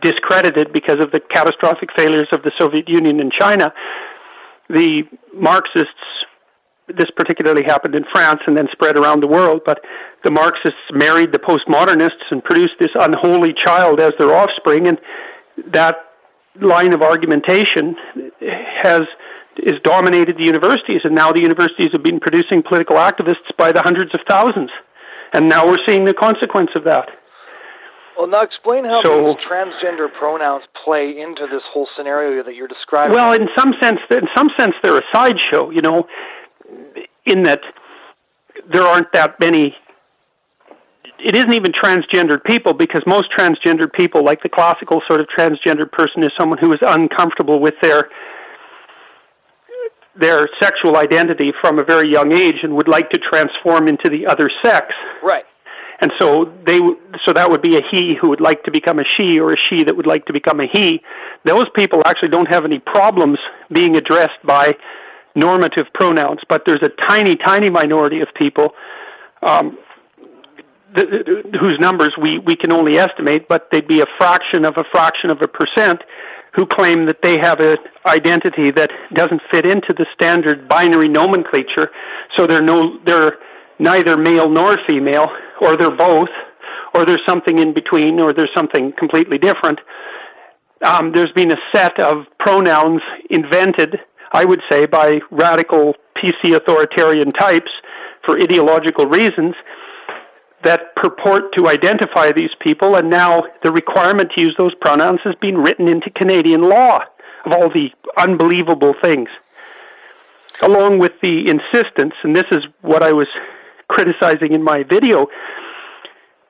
discredited 0.00 0.72
because 0.72 1.00
of 1.00 1.12
the 1.12 1.20
catastrophic 1.20 1.90
failures 1.96 2.28
of 2.32 2.42
the 2.42 2.52
Soviet 2.58 2.88
Union 2.88 3.20
and 3.20 3.32
China, 3.32 3.72
the 4.68 5.04
Marxists, 5.34 5.94
this 6.88 7.10
particularly 7.16 7.62
happened 7.62 7.94
in 7.94 8.04
France 8.04 8.40
and 8.46 8.56
then 8.56 8.68
spread 8.72 8.96
around 8.96 9.22
the 9.22 9.26
world, 9.26 9.62
but 9.64 9.84
the 10.24 10.30
Marxists 10.30 10.80
married 10.92 11.32
the 11.32 11.38
postmodernists 11.38 12.30
and 12.30 12.42
produced 12.42 12.74
this 12.80 12.90
unholy 12.94 13.52
child 13.52 14.00
as 14.00 14.12
their 14.18 14.34
offspring, 14.34 14.88
and 14.88 14.98
that 15.66 15.96
line 16.60 16.92
of 16.92 17.02
argumentation 17.02 17.96
has 18.40 19.02
is 19.58 19.80
dominated 19.82 20.38
the 20.38 20.44
universities, 20.44 21.00
and 21.04 21.14
now 21.14 21.32
the 21.32 21.40
universities 21.40 21.90
have 21.92 22.02
been 22.02 22.20
producing 22.20 22.62
political 22.62 22.96
activists 22.96 23.54
by 23.56 23.72
the 23.72 23.82
hundreds 23.82 24.14
of 24.14 24.20
thousands, 24.28 24.70
and 25.32 25.48
now 25.48 25.66
we're 25.66 25.84
seeing 25.84 26.04
the 26.04 26.14
consequence 26.14 26.70
of 26.76 26.84
that. 26.84 27.08
Well, 28.18 28.26
now 28.26 28.42
explain 28.42 28.84
how 28.84 29.00
so, 29.00 29.36
transgender 29.48 30.12
pronouns 30.12 30.64
play 30.84 31.20
into 31.20 31.46
this 31.46 31.62
whole 31.72 31.88
scenario 31.96 32.42
that 32.42 32.56
you're 32.56 32.66
describing. 32.66 33.14
Well, 33.14 33.32
in 33.32 33.48
some 33.56 33.74
sense, 33.80 34.00
in 34.10 34.28
some 34.34 34.50
sense, 34.58 34.74
they're 34.82 34.98
a 34.98 35.04
sideshow. 35.12 35.70
You 35.70 35.82
know, 35.82 36.08
in 37.24 37.44
that 37.44 37.60
there 38.72 38.82
aren't 38.82 39.12
that 39.12 39.38
many. 39.38 39.76
It 41.20 41.36
isn't 41.36 41.52
even 41.52 41.70
transgendered 41.70 42.42
people 42.44 42.74
because 42.74 43.02
most 43.06 43.30
transgendered 43.30 43.92
people, 43.92 44.24
like 44.24 44.42
the 44.42 44.48
classical 44.48 45.00
sort 45.06 45.20
of 45.20 45.28
transgendered 45.28 45.92
person, 45.92 46.24
is 46.24 46.32
someone 46.36 46.58
who 46.58 46.72
is 46.72 46.80
uncomfortable 46.82 47.60
with 47.60 47.74
their 47.82 48.08
their 50.16 50.48
sexual 50.60 50.96
identity 50.96 51.52
from 51.60 51.78
a 51.78 51.84
very 51.84 52.10
young 52.10 52.32
age 52.32 52.64
and 52.64 52.74
would 52.74 52.88
like 52.88 53.10
to 53.10 53.18
transform 53.18 53.86
into 53.86 54.08
the 54.10 54.26
other 54.26 54.50
sex. 54.60 54.92
Right 55.22 55.44
and 56.00 56.12
so 56.18 56.52
they 56.66 56.78
so 57.24 57.32
that 57.32 57.50
would 57.50 57.62
be 57.62 57.76
a 57.76 57.82
he 57.82 58.14
who 58.14 58.28
would 58.28 58.40
like 58.40 58.64
to 58.64 58.70
become 58.70 58.98
a 58.98 59.04
she 59.04 59.40
or 59.40 59.52
a 59.52 59.56
she 59.56 59.84
that 59.84 59.96
would 59.96 60.06
like 60.06 60.26
to 60.26 60.32
become 60.32 60.60
a 60.60 60.66
he. 60.66 61.02
Those 61.44 61.66
people 61.74 62.02
actually 62.06 62.28
don't 62.28 62.48
have 62.48 62.64
any 62.64 62.78
problems 62.78 63.38
being 63.72 63.96
addressed 63.96 64.38
by 64.44 64.76
normative 65.34 65.86
pronouns 65.94 66.40
but 66.48 66.64
there's 66.66 66.82
a 66.82 66.88
tiny 66.88 67.36
tiny 67.36 67.70
minority 67.70 68.20
of 68.20 68.28
people 68.34 68.74
um, 69.42 69.78
th- 70.96 71.08
th- 71.08 71.54
whose 71.60 71.78
numbers 71.78 72.14
we, 72.20 72.38
we 72.40 72.56
can 72.56 72.72
only 72.72 72.98
estimate 72.98 73.46
but 73.46 73.68
they'd 73.70 73.86
be 73.86 74.00
a 74.00 74.06
fraction 74.16 74.64
of 74.64 74.76
a 74.78 74.84
fraction 74.90 75.30
of 75.30 75.40
a 75.40 75.46
percent 75.46 76.02
who 76.54 76.66
claim 76.66 77.06
that 77.06 77.22
they 77.22 77.38
have 77.38 77.60
an 77.60 77.78
identity 78.06 78.70
that 78.72 78.90
doesn't 79.14 79.40
fit 79.50 79.64
into 79.66 79.92
the 79.92 80.06
standard 80.12 80.68
binary 80.68 81.08
nomenclature. 81.08 81.90
So 82.36 82.46
they're 82.46 82.62
no 82.62 82.98
they're 83.04 83.38
neither 83.78 84.16
male 84.16 84.48
nor 84.48 84.78
female 84.86 85.28
or 85.60 85.76
they're 85.76 85.90
both, 85.90 86.30
or 86.94 87.04
there's 87.04 87.24
something 87.26 87.58
in 87.58 87.72
between, 87.72 88.20
or 88.20 88.32
there's 88.32 88.52
something 88.54 88.92
completely 88.92 89.38
different. 89.38 89.80
Um, 90.84 91.12
there's 91.12 91.32
been 91.32 91.52
a 91.52 91.58
set 91.72 91.98
of 91.98 92.26
pronouns 92.38 93.02
invented, 93.30 93.98
I 94.32 94.44
would 94.44 94.62
say, 94.70 94.86
by 94.86 95.20
radical 95.30 95.94
PC 96.16 96.54
authoritarian 96.54 97.32
types 97.32 97.70
for 98.24 98.36
ideological 98.36 99.06
reasons 99.06 99.54
that 100.64 100.94
purport 100.96 101.52
to 101.54 101.68
identify 101.68 102.32
these 102.32 102.50
people, 102.60 102.96
and 102.96 103.08
now 103.08 103.44
the 103.62 103.70
requirement 103.70 104.32
to 104.32 104.40
use 104.40 104.54
those 104.58 104.74
pronouns 104.74 105.20
has 105.24 105.34
been 105.36 105.58
written 105.58 105.88
into 105.88 106.10
Canadian 106.10 106.62
law 106.62 107.00
of 107.44 107.52
all 107.52 107.70
the 107.70 107.90
unbelievable 108.16 108.94
things. 109.00 109.28
Along 110.62 110.98
with 110.98 111.12
the 111.22 111.48
insistence, 111.48 112.14
and 112.24 112.34
this 112.34 112.46
is 112.50 112.64
what 112.80 113.02
I 113.02 113.12
was 113.12 113.28
criticizing 113.88 114.52
in 114.52 114.62
my 114.62 114.82
video, 114.82 115.26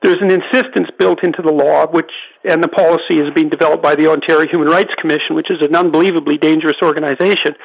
there's 0.01 0.21
an 0.21 0.31
insistence 0.31 0.89
built 0.97 1.23
into 1.23 1.41
the 1.41 1.51
law, 1.51 1.87
which 1.87 2.11
and 2.43 2.63
the 2.63 2.67
policy 2.67 3.19
is 3.19 3.33
being 3.33 3.49
developed 3.49 3.83
by 3.83 3.95
the 3.95 4.07
Ontario 4.07 4.47
Human 4.47 4.67
Rights 4.67 4.93
Commission, 4.95 5.35
which 5.35 5.51
is 5.51 5.61
an 5.61 5.75
unbelievably 5.75 6.37
dangerous 6.37 6.77
organization, 6.81 7.55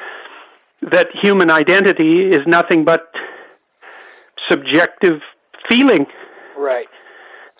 that 0.81 1.07
human 1.13 1.49
identity 1.49 2.29
is 2.29 2.41
nothing 2.45 2.83
but 2.83 3.13
subjective 4.49 5.21
feeling. 5.69 6.05
Right. 6.57 6.87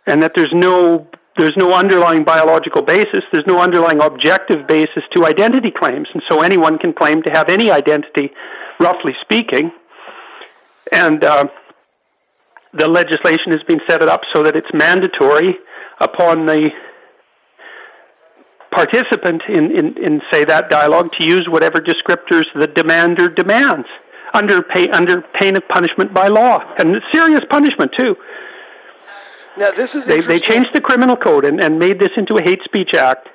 And 0.06 0.22
that 0.24 0.34
there's 0.36 0.54
no 0.54 1.08
there's 1.38 1.58
no 1.58 1.74
underlying 1.74 2.24
biological 2.24 2.82
basis, 2.82 3.24
there's 3.32 3.46
no 3.46 3.60
underlying 3.60 4.02
objective 4.02 4.68
basis 4.68 5.04
to 5.12 5.26
identity 5.26 5.70
claims, 5.70 6.08
and 6.14 6.24
so 6.30 6.42
anyone 6.42 6.78
can 6.78 6.94
claim 6.94 7.22
to 7.24 7.30
have 7.32 7.50
any 7.50 7.72
identity, 7.72 8.32
roughly 8.80 9.14
speaking. 9.22 9.72
And 10.94 11.24
uh, 11.26 11.48
the 12.78 12.88
legislation 12.88 13.52
has 13.52 13.64
been 13.64 13.80
set 13.88 14.02
up 14.02 14.22
so 14.34 14.44
that 14.44 14.56
it's 14.56 14.70
mandatory 14.74 15.58
upon 16.00 16.46
the 16.46 16.70
participant 18.72 19.42
in, 19.48 19.72
in, 19.72 19.98
in 19.98 20.22
say 20.32 20.44
that 20.44 20.70
dialogue 20.70 21.12
to 21.18 21.24
use 21.24 21.48
whatever 21.48 21.80
descriptors 21.80 22.44
the 22.60 22.68
demander 22.68 23.30
demands 23.30 23.88
under 24.34 24.62
pay, 24.62 24.90
under 24.90 25.22
pain 25.40 25.56
of 25.56 25.68
punishment 25.70 26.14
by 26.14 26.28
law 26.28 26.60
and 26.78 27.02
serious 27.12 27.42
punishment 27.50 27.92
too. 27.98 28.16
Now 29.58 29.70
this 29.72 29.90
is 29.94 30.04
they 30.08 30.20
they 30.22 30.40
changed 30.40 30.72
the 30.74 30.82
criminal 30.82 31.16
code 31.16 31.46
and, 31.46 31.64
and 31.64 31.80
made 31.80 32.00
this 32.00 32.12
into 32.18 32.36
a 32.36 32.42
hate 32.42 32.62
speech 32.66 32.94
act. 32.94 33.30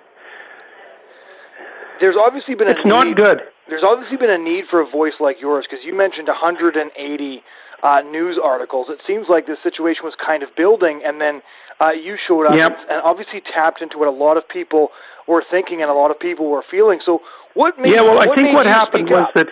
There's 2.01 2.17
obviously 2.19 2.55
been 2.55 2.69
a 2.69 2.73
it's 2.73 2.85
need, 2.85 2.91
not 2.91 3.17
good. 3.17 3.41
There's 3.69 3.85
obviously 3.85 4.19
been 4.19 4.31
a 4.31 4.39
need 4.39 4.65
for 4.71 4.81
a 4.81 4.91
voice 4.91 5.15
like 5.21 5.41
yours 5.41 5.65
because 5.69 5.85
you 5.85 5.97
mentioned 5.97 6.29
180 6.29 7.43
uh, 7.83 8.01
news 8.03 8.39
articles. 8.43 8.89
It 8.91 9.01
seems 9.07 9.27
like 9.29 9.47
this 9.47 9.59
situation 9.63 10.05
was 10.05 10.15
kind 10.25 10.43
of 10.43 10.51
building, 10.57 11.03
and 11.05 11.21
then 11.21 11.43
uh, 11.81 11.91
you 11.93 12.17
showed 12.29 12.47
up 12.47 12.55
yep. 12.55 12.77
and, 12.91 13.01
obviously 13.05 13.41
tapped 13.41 13.81
into 13.81 13.99
what 13.99 14.09
a 14.09 14.13
lot 14.13 14.37
of 14.37 14.49
people 14.49 14.89
were 15.27 15.45
thinking 15.51 15.81
and 15.81 15.91
a 15.91 15.95
lot 15.95 16.11
of 16.11 16.19
people 16.19 16.51
were 16.51 16.65
feeling. 16.71 17.01
So, 17.05 17.21
what 17.55 17.79
made 17.79 17.93
yeah? 17.93 18.03
Well, 18.03 18.17
what 18.17 18.31
I 18.31 18.35
think 18.35 18.55
what 18.55 18.67
happened 18.67 19.09
was 19.09 19.23
up? 19.23 19.35
that. 19.35 19.49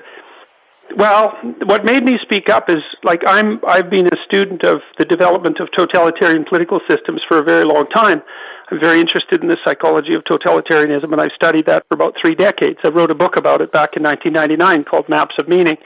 Well, 0.96 1.36
what 1.64 1.84
made 1.84 2.02
me 2.02 2.18
speak 2.22 2.48
up 2.48 2.70
is 2.70 2.82
like 3.02 3.22
I'm 3.26 3.60
I've 3.66 3.90
been 3.90 4.06
a 4.06 4.16
student 4.24 4.64
of 4.64 4.80
the 4.98 5.04
development 5.04 5.60
of 5.60 5.70
totalitarian 5.72 6.44
political 6.44 6.80
systems 6.88 7.22
for 7.28 7.38
a 7.38 7.42
very 7.42 7.64
long 7.64 7.86
time. 7.88 8.22
I'm 8.70 8.80
very 8.80 9.00
interested 9.00 9.42
in 9.42 9.48
the 9.48 9.58
psychology 9.64 10.14
of 10.14 10.24
totalitarianism 10.24 11.10
and 11.12 11.20
I've 11.20 11.32
studied 11.32 11.66
that 11.66 11.86
for 11.88 11.94
about 11.94 12.16
3 12.20 12.34
decades. 12.34 12.78
I 12.84 12.88
wrote 12.88 13.10
a 13.10 13.14
book 13.14 13.36
about 13.36 13.62
it 13.62 13.72
back 13.72 13.96
in 13.96 14.02
1999 14.02 14.84
called 14.84 15.08
Maps 15.08 15.36
of 15.38 15.48
Meaning. 15.48 15.78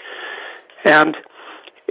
And 0.85 1.17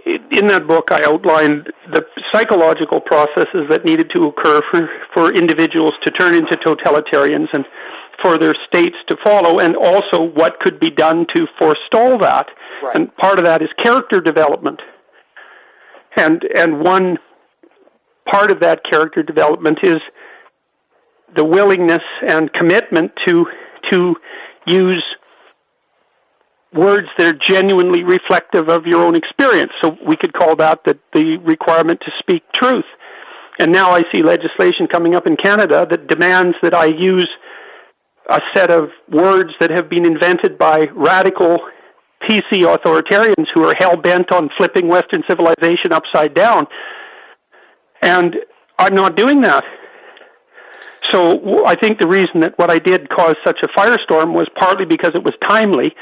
in 0.05 0.47
that 0.47 0.67
book, 0.67 0.89
I 0.91 1.03
outlined 1.03 1.71
the 1.91 2.05
psychological 2.31 2.99
processes 3.01 3.67
that 3.69 3.85
needed 3.85 4.09
to 4.11 4.25
occur 4.25 4.61
for, 4.71 4.89
for 5.13 5.33
individuals 5.33 5.93
to 6.03 6.11
turn 6.11 6.33
into 6.33 6.55
totalitarians 6.57 7.47
and 7.53 7.65
for 8.21 8.37
their 8.37 8.55
states 8.67 8.95
to 9.07 9.17
follow, 9.23 9.59
and 9.59 9.75
also 9.75 10.21
what 10.21 10.59
could 10.59 10.79
be 10.79 10.89
done 10.89 11.25
to 11.35 11.47
forestall 11.57 12.17
that. 12.19 12.47
Right. 12.83 12.95
And 12.95 13.15
part 13.17 13.39
of 13.39 13.45
that 13.45 13.61
is 13.61 13.69
character 13.77 14.21
development. 14.21 14.81
And 16.15 16.43
and 16.55 16.81
one 16.81 17.17
part 18.25 18.51
of 18.51 18.59
that 18.59 18.83
character 18.83 19.23
development 19.23 19.79
is 19.81 20.01
the 21.35 21.45
willingness 21.45 22.03
and 22.27 22.51
commitment 22.53 23.11
to 23.25 23.47
to 23.89 24.15
use 24.65 25.03
words 26.73 27.07
that 27.17 27.27
are 27.27 27.37
genuinely 27.37 28.03
reflective 28.03 28.69
of 28.69 28.85
your 28.85 29.03
own 29.03 29.15
experience. 29.15 29.71
So 29.81 29.97
we 30.05 30.15
could 30.15 30.33
call 30.33 30.55
that 30.57 30.83
the, 30.85 31.37
requirement 31.43 32.01
to 32.01 32.11
speak 32.19 32.43
truth. 32.53 32.85
And 33.59 33.71
now 33.71 33.91
I 33.91 34.03
see 34.11 34.23
legislation 34.23 34.87
coming 34.87 35.13
up 35.13 35.27
in 35.27 35.35
Canada 35.35 35.85
that 35.89 36.07
demands 36.07 36.57
that 36.61 36.73
I 36.73 36.85
use 36.85 37.29
a 38.29 38.39
set 38.53 38.71
of 38.71 38.89
words 39.09 39.51
that 39.59 39.69
have 39.69 39.89
been 39.89 40.05
invented 40.05 40.57
by 40.57 40.87
radical 40.93 41.59
PC 42.23 42.63
authoritarians 42.63 43.47
who 43.53 43.63
are 43.67 43.75
hell 43.77 43.97
bent 43.97 44.31
on 44.31 44.49
flipping 44.57 44.87
Western 44.87 45.23
civilization 45.27 45.91
upside 45.91 46.33
down. 46.33 46.67
And 48.01 48.37
I'm 48.79 48.95
not 48.95 49.17
doing 49.17 49.41
that. 49.41 49.63
So 51.11 51.65
I 51.65 51.75
think 51.75 51.99
the 51.99 52.07
reason 52.07 52.41
that 52.41 52.57
what 52.57 52.69
I 52.71 52.79
did 52.79 53.09
caused 53.09 53.37
such 53.43 53.61
a 53.63 53.67
firestorm 53.67 54.33
was 54.33 54.47
partly 54.55 54.85
because 54.85 55.11
it 55.15 55.23
was 55.23 55.33
timely, 55.41 55.93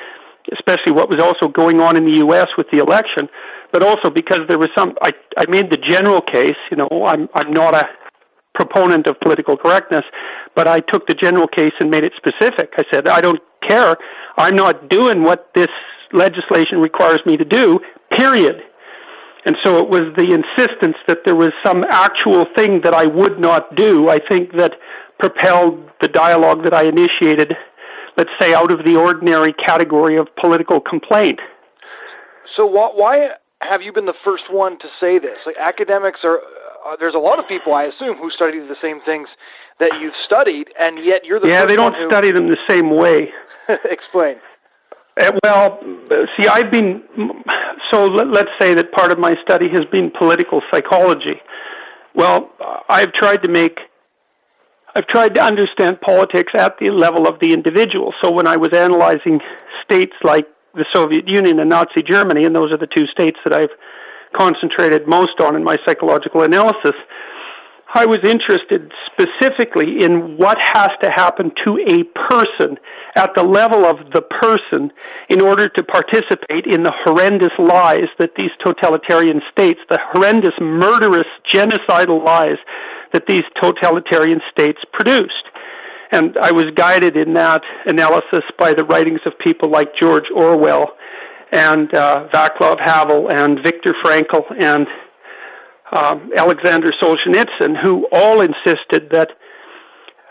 especially 0.54 0.92
what 0.92 1.10
was 1.10 1.20
also 1.20 1.48
going 1.48 1.80
on 1.80 1.96
in 1.96 2.06
the 2.06 2.18
U.S. 2.26 2.50
with 2.58 2.70
the 2.72 2.78
election, 2.80 3.30
but 3.72 3.84
also 3.84 4.10
because 4.10 4.42
there 4.48 4.60
was 4.60 4.70
some. 4.76 4.98
I 5.02 5.12
I 5.38 5.46
made 5.50 5.72
the 5.72 5.78
general 5.78 6.22
case. 6.22 6.58
You 6.72 6.78
know, 6.78 6.90
I'm 7.06 7.30
I'm 7.34 7.52
not 7.52 7.74
a 7.74 7.88
proponent 8.54 9.08
of 9.08 9.20
political 9.20 9.58
correctness, 9.58 10.06
but 10.56 10.68
I 10.68 10.80
took 10.80 11.08
the 11.08 11.14
general 11.14 11.48
case 11.48 11.74
and 11.80 11.90
made 11.90 12.04
it 12.04 12.14
specific. 12.18 12.74
I 12.78 12.84
said 12.92 13.08
I 13.08 13.22
don't 13.22 13.42
care. 13.62 13.98
I'm 14.38 14.56
not 14.56 14.90
doing 14.90 15.24
what 15.24 15.50
this 15.54 15.70
legislation 16.12 16.80
requires 16.80 17.26
me 17.26 17.38
to 17.38 17.46
do. 17.46 17.80
Period. 18.12 18.64
And 19.46 19.56
so 19.64 19.78
it 19.78 19.90
was 19.90 20.14
the 20.18 20.34
insistence 20.34 20.98
that 21.08 21.20
there 21.24 21.36
was 21.36 21.52
some 21.64 21.86
actual 21.90 22.46
thing 22.56 22.82
that 22.82 22.94
I 22.94 23.06
would 23.06 23.40
not 23.40 23.76
do, 23.76 24.10
I 24.10 24.20
think, 24.20 24.54
that 24.58 24.74
propelled 25.18 25.90
the 26.02 26.08
dialogue 26.08 26.64
that 26.64 26.74
I 26.74 26.84
initiated, 26.84 27.56
let's 28.20 28.32
say, 28.38 28.54
out 28.54 28.70
of 28.70 28.84
the 28.84 28.98
ordinary 28.98 29.54
category 29.54 30.18
of 30.18 30.28
political 30.36 30.82
complaint. 30.82 31.40
So 32.58 32.66
why 32.66 33.30
have 33.62 33.82
you 33.82 33.94
been 33.94 34.08
the 34.08 34.20
first 34.26 34.44
one 34.52 34.78
to 34.80 34.88
say 35.00 35.20
this? 35.20 35.38
Like 35.46 35.56
academics 35.58 36.20
are, 36.26 36.40
uh, 36.86 36.98
there's 37.00 37.16
a 37.16 37.20
lot 37.20 37.40
of 37.40 37.48
people, 37.48 37.74
I 37.74 37.84
assume, 37.84 38.18
who 38.18 38.30
study 38.30 38.60
the 38.60 38.76
same 38.82 39.00
things 39.06 39.30
that 39.80 39.92
you've 40.02 40.20
studied, 40.26 40.68
and 40.78 41.04
yet 41.06 41.24
you're 41.24 41.40
the 41.40 41.48
yeah. 41.48 41.66
they 41.66 41.78
don't 41.78 41.96
who... 41.96 42.10
study 42.10 42.34
them 42.34 42.50
the 42.50 42.58
same 42.68 42.94
way. 42.94 43.30
Explain. 43.86 44.36
Uh, 45.18 45.32
well, 45.42 45.80
see, 46.36 46.46
I've 46.48 46.72
been 46.72 47.02
so. 47.90 48.06
Let, 48.06 48.48
us 48.48 48.54
say 48.60 48.74
that 48.74 48.92
part 48.92 49.14
of 49.14 49.20
my 49.20 49.36
study 49.42 49.70
has 49.70 49.86
been 49.86 50.12
political 50.12 50.62
psychology. 50.70 51.42
Well, 52.16 52.52
I've 52.90 53.14
tried 53.14 53.44
to 53.44 53.50
make, 53.50 53.80
I've 54.96 55.08
tried 55.08 55.36
to 55.36 55.42
understand 55.42 56.02
politics 56.02 56.54
at 56.56 56.78
the 56.80 56.90
level 56.90 57.28
of 57.28 57.40
the 57.40 57.54
individual. 57.54 58.14
So 58.22 58.32
when 58.32 58.48
I 58.48 58.58
was 58.58 58.74
analyzing 58.74 59.40
states 59.84 60.14
like 60.24 60.48
the 60.74 60.86
Soviet 60.92 61.28
Union 61.28 61.60
and 61.60 61.70
Nazi 61.70 62.02
Germany, 62.04 62.46
and 62.46 62.56
those 62.56 62.72
are 62.72 62.78
the 62.78 62.88
two 62.88 63.06
states 63.08 63.38
that 63.44 63.54
I've 63.54 63.72
concentrated 64.34 65.08
most 65.08 65.40
on 65.40 65.56
in 65.56 65.64
my 65.64 65.78
psychological 65.86 66.42
analysis, 66.42 66.94
I 67.94 68.06
was 68.06 68.20
interested 68.24 68.92
specifically 69.08 70.04
in 70.04 70.38
what 70.38 70.60
has 70.60 70.92
to 71.02 71.10
happen 71.10 71.52
to 71.64 71.80
a 71.88 72.04
person 72.04 72.78
at 73.16 73.34
the 73.34 73.44
level 73.44 73.84
of 73.84 74.12
the 74.12 74.22
person 74.22 74.92
in 75.28 75.42
order 75.42 75.68
to 75.70 75.84
participate 75.84 76.68
in 76.68 76.84
the 76.84 76.92
horrendous 76.92 77.54
lies 77.58 78.08
that 78.20 78.36
these 78.36 78.52
totalitarian 78.60 79.42
states, 79.52 79.80
the 79.90 80.00
horrendous, 80.12 80.54
murderous, 80.62 81.28
genocidal 81.52 82.24
lies 82.24 82.58
that 83.12 83.26
these 83.26 83.44
totalitarian 83.60 84.42
states 84.52 84.82
produced. 84.94 85.46
And 86.12 86.38
I 86.38 86.52
was 86.52 86.72
guided 86.76 87.18
in 87.18 87.34
that 87.34 87.64
analysis 87.86 88.44
by 88.60 88.74
the 88.74 88.84
writings 88.84 89.22
of 89.26 89.38
people 89.40 89.70
like 89.70 89.96
George 89.96 90.30
Orwell 90.30 90.96
and 91.52 91.92
uh, 91.96 92.28
Václav 92.32 92.80
Havel 92.80 93.32
and 93.32 93.60
Viktor 93.64 93.94
Frankl 93.94 94.46
and 94.60 94.88
um, 95.92 96.32
Alexander 96.36 96.92
Solzhenitsyn, 96.92 97.80
who 97.82 98.08
all 98.12 98.42
insisted 98.42 99.10
that 99.12 99.32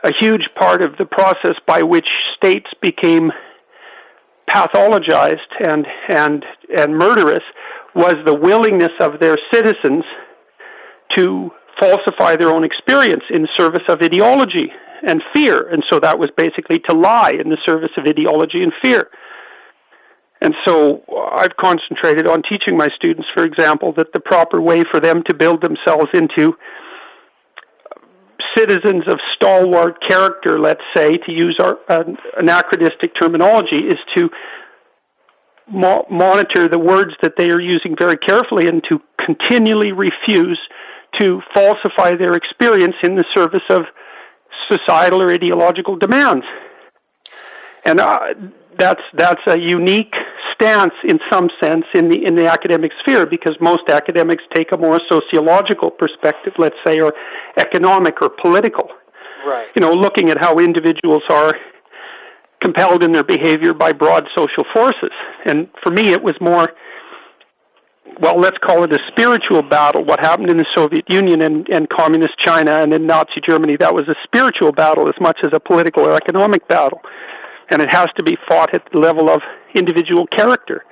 a 0.04 0.12
huge 0.12 0.48
part 0.54 0.82
of 0.82 0.96
the 0.96 1.04
process 1.04 1.56
by 1.66 1.82
which 1.82 2.08
states 2.36 2.70
became 2.80 3.32
pathologized 4.48 5.38
and 5.60 5.86
and 6.08 6.44
and 6.74 6.96
murderous 6.96 7.42
was 7.94 8.14
the 8.24 8.34
willingness 8.34 8.92
of 9.00 9.18
their 9.20 9.36
citizens 9.52 10.04
to 11.10 11.50
falsify 11.78 12.36
their 12.36 12.50
own 12.50 12.64
experience 12.64 13.24
in 13.30 13.46
service 13.56 13.82
of 13.88 14.00
ideology 14.00 14.72
and 15.06 15.22
fear. 15.32 15.68
And 15.68 15.84
so 15.88 16.00
that 16.00 16.18
was 16.18 16.30
basically 16.36 16.80
to 16.80 16.94
lie 16.94 17.30
in 17.30 17.50
the 17.50 17.58
service 17.64 17.90
of 17.96 18.06
ideology 18.06 18.62
and 18.62 18.72
fear 18.80 19.10
and 20.40 20.54
so 20.64 21.02
I've 21.32 21.56
concentrated 21.56 22.26
on 22.28 22.42
teaching 22.42 22.76
my 22.76 22.88
students, 22.88 23.28
for 23.34 23.44
example, 23.44 23.92
that 23.94 24.12
the 24.12 24.20
proper 24.20 24.60
way 24.60 24.84
for 24.84 25.00
them 25.00 25.22
to 25.24 25.34
build 25.34 25.62
themselves 25.62 26.10
into 26.14 26.56
citizens 28.56 29.04
of 29.08 29.18
stalwart 29.34 30.00
character, 30.00 30.58
let's 30.58 30.82
say, 30.94 31.16
to 31.18 31.32
use 31.32 31.58
our 31.58 31.78
anachronistic 32.36 33.14
terminology, 33.16 33.78
is 33.78 33.98
to 34.14 34.30
mo- 35.70 36.06
monitor 36.08 36.68
the 36.68 36.78
words 36.78 37.14
that 37.22 37.36
they 37.36 37.50
are 37.50 37.60
using 37.60 37.96
very 37.98 38.16
carefully 38.16 38.68
and 38.68 38.84
to 38.84 39.00
continually 39.18 39.90
refuse 39.92 40.60
to 41.18 41.42
falsify 41.52 42.14
their 42.14 42.34
experience 42.34 42.94
in 43.02 43.16
the 43.16 43.24
service 43.34 43.62
of 43.68 43.84
societal 44.68 45.20
or 45.20 45.32
ideological 45.32 45.96
demands. 45.96 46.44
And 47.84 48.00
uh, 48.00 48.34
that's 48.78 49.02
that's 49.14 49.40
a 49.46 49.58
unique 49.58 50.14
stance 50.60 50.94
in 51.04 51.20
some 51.30 51.50
sense 51.60 51.84
in 51.94 52.08
the 52.08 52.24
in 52.24 52.34
the 52.34 52.46
academic 52.46 52.92
sphere 53.00 53.26
because 53.26 53.56
most 53.60 53.88
academics 53.88 54.42
take 54.54 54.72
a 54.72 54.76
more 54.76 55.00
sociological 55.08 55.90
perspective, 55.90 56.52
let's 56.58 56.76
say, 56.84 57.00
or 57.00 57.14
economic 57.56 58.20
or 58.20 58.28
political. 58.28 58.88
Right. 59.46 59.68
You 59.76 59.80
know, 59.80 59.92
looking 59.92 60.30
at 60.30 60.38
how 60.38 60.58
individuals 60.58 61.22
are 61.28 61.54
compelled 62.60 63.02
in 63.02 63.12
their 63.12 63.24
behavior 63.24 63.72
by 63.72 63.92
broad 63.92 64.26
social 64.34 64.64
forces. 64.72 65.12
And 65.44 65.68
for 65.82 65.90
me, 65.90 66.10
it 66.10 66.22
was 66.22 66.34
more. 66.40 66.72
Well, 68.20 68.40
let's 68.40 68.58
call 68.58 68.82
it 68.84 68.92
a 68.92 68.98
spiritual 69.06 69.62
battle. 69.62 70.02
What 70.02 70.18
happened 70.18 70.50
in 70.50 70.56
the 70.56 70.66
Soviet 70.74 71.08
Union 71.08 71.42
and, 71.42 71.68
and 71.68 71.88
Communist 71.88 72.36
China 72.38 72.80
and 72.80 72.92
in 72.92 73.06
Nazi 73.06 73.40
Germany, 73.40 73.76
that 73.76 73.94
was 73.94 74.08
a 74.08 74.16
spiritual 74.24 74.72
battle 74.72 75.08
as 75.08 75.14
much 75.20 75.38
as 75.44 75.50
a 75.52 75.60
political 75.60 76.04
or 76.04 76.16
economic 76.16 76.66
battle 76.66 77.00
and 77.70 77.82
it 77.82 77.90
has 77.90 78.08
to 78.16 78.22
be 78.22 78.36
fought 78.48 78.74
at 78.74 78.82
the 78.92 78.98
level 78.98 79.28
of 79.28 79.42
individual 79.74 80.26
character. 80.26 80.84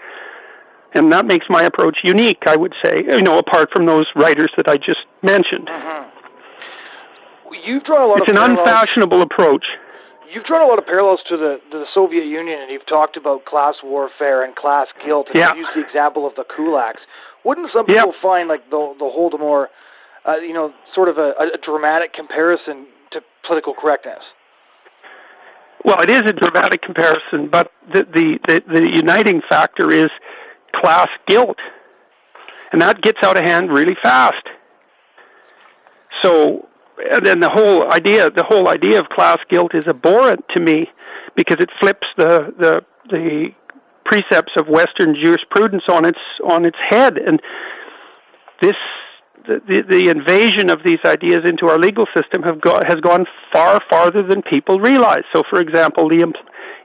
And 0.95 1.13
that 1.13 1.27
makes 1.27 1.47
my 1.49 1.63
approach 1.63 1.99
unique, 2.05 2.45
I 2.47 2.57
would 2.57 2.75
say, 2.85 3.05
you 3.07 3.23
know, 3.23 3.39
apart 3.39 3.71
from 3.73 3.87
those 3.87 4.07
writers 4.15 4.51
that 4.57 4.69
I 4.69 4.77
just 4.77 5.05
mentioned. 5.23 5.69
Mm-hmm. 5.69 6.11
You've 7.65 7.85
drawn 7.85 8.03
a 8.03 8.07
lot 8.07 8.21
it's 8.21 8.31
an 8.31 8.39
unfashionable 8.39 9.23
approach. 9.23 9.65
You've 10.33 10.45
drawn 10.45 10.63
a 10.63 10.67
lot 10.67 10.79
of 10.79 10.87
parallels 10.87 11.21
to 11.29 11.37
the 11.37 11.61
to 11.71 11.79
the 11.79 11.87
Soviet 11.95 12.25
Union, 12.25 12.61
and 12.61 12.71
you've 12.71 12.87
talked 12.87 13.17
about 13.17 13.45
class 13.45 13.75
warfare 13.83 14.45
and 14.45 14.55
class 14.55 14.89
guilt, 15.05 15.29
and 15.29 15.37
yeah. 15.37 15.49
you've 15.55 15.67
used 15.67 15.71
the 15.77 15.87
example 15.87 16.27
of 16.27 16.35
the 16.35 16.45
kulaks. 16.45 17.01
Wouldn't 17.45 17.71
some 17.73 17.87
people 17.87 18.13
yeah. 18.13 18.23
find 18.23 18.49
like 18.49 18.69
the 18.71 18.95
the 18.99 19.05
Holodomor, 19.05 19.67
uh, 20.27 20.37
you 20.37 20.53
know, 20.53 20.73
sort 20.95 21.09
of 21.09 21.19
a, 21.19 21.33
a 21.55 21.59
dramatic 21.65 22.13
comparison 22.13 22.87
to 23.13 23.21
political 23.47 23.75
correctness? 23.75 24.23
Well, 25.85 26.01
it 26.01 26.11
is 26.11 26.23
a 26.23 26.33
dramatic 26.33 26.83
comparison, 26.83 27.49
but 27.49 27.71
the, 27.93 28.05
the, 28.05 28.39
the, 28.47 28.63
the 28.73 28.91
uniting 28.91 29.43
factor 29.49 29.93
is 29.93 30.11
class 30.73 31.09
guilt. 31.27 31.59
And 32.73 32.83
that 32.83 33.01
gets 33.01 33.23
out 33.23 33.37
of 33.37 33.45
hand 33.45 33.73
really 33.73 33.97
fast. 34.03 34.45
So, 36.23 36.69
and 37.13 37.25
then 37.25 37.41
the 37.41 37.49
whole 37.49 37.93
idea, 37.93 38.31
the 38.31 38.43
whole 38.43 38.69
idea 38.69 38.99
of 38.99 39.09
class 39.09 39.39
guilt 39.49 39.75
is 39.75 39.87
abhorrent 39.87 40.45
to 40.51 40.61
me 40.61 40.89
because 41.37 41.59
it 41.61 41.71
flips 41.79 42.07
the, 42.17 42.53
the, 42.59 42.85
the 43.11 43.55
precepts 44.05 44.53
of 44.57 44.69
Western 44.69 45.15
jurisprudence 45.15 45.85
on 45.89 46.05
its, 46.05 46.19
on 46.45 46.65
its 46.65 46.79
head. 46.79 47.19
And 47.19 47.41
this 48.61 48.77
the, 49.47 49.83
the, 49.89 50.09
invasion 50.09 50.71
of 50.71 50.83
these 50.85 50.99
ideas 51.05 51.45
into 51.45 51.69
our 51.69 51.79
legal 51.79 52.07
system 52.15 52.43
have 52.43 52.61
go, 52.61 52.81
has 52.87 52.97
gone 52.97 53.27
far 53.53 53.81
farther 53.89 54.23
than 54.23 54.43
people 54.43 54.81
realize. 54.81 55.25
So, 55.33 55.43
for 55.49 55.61
example, 55.61 56.09
the 56.09 56.33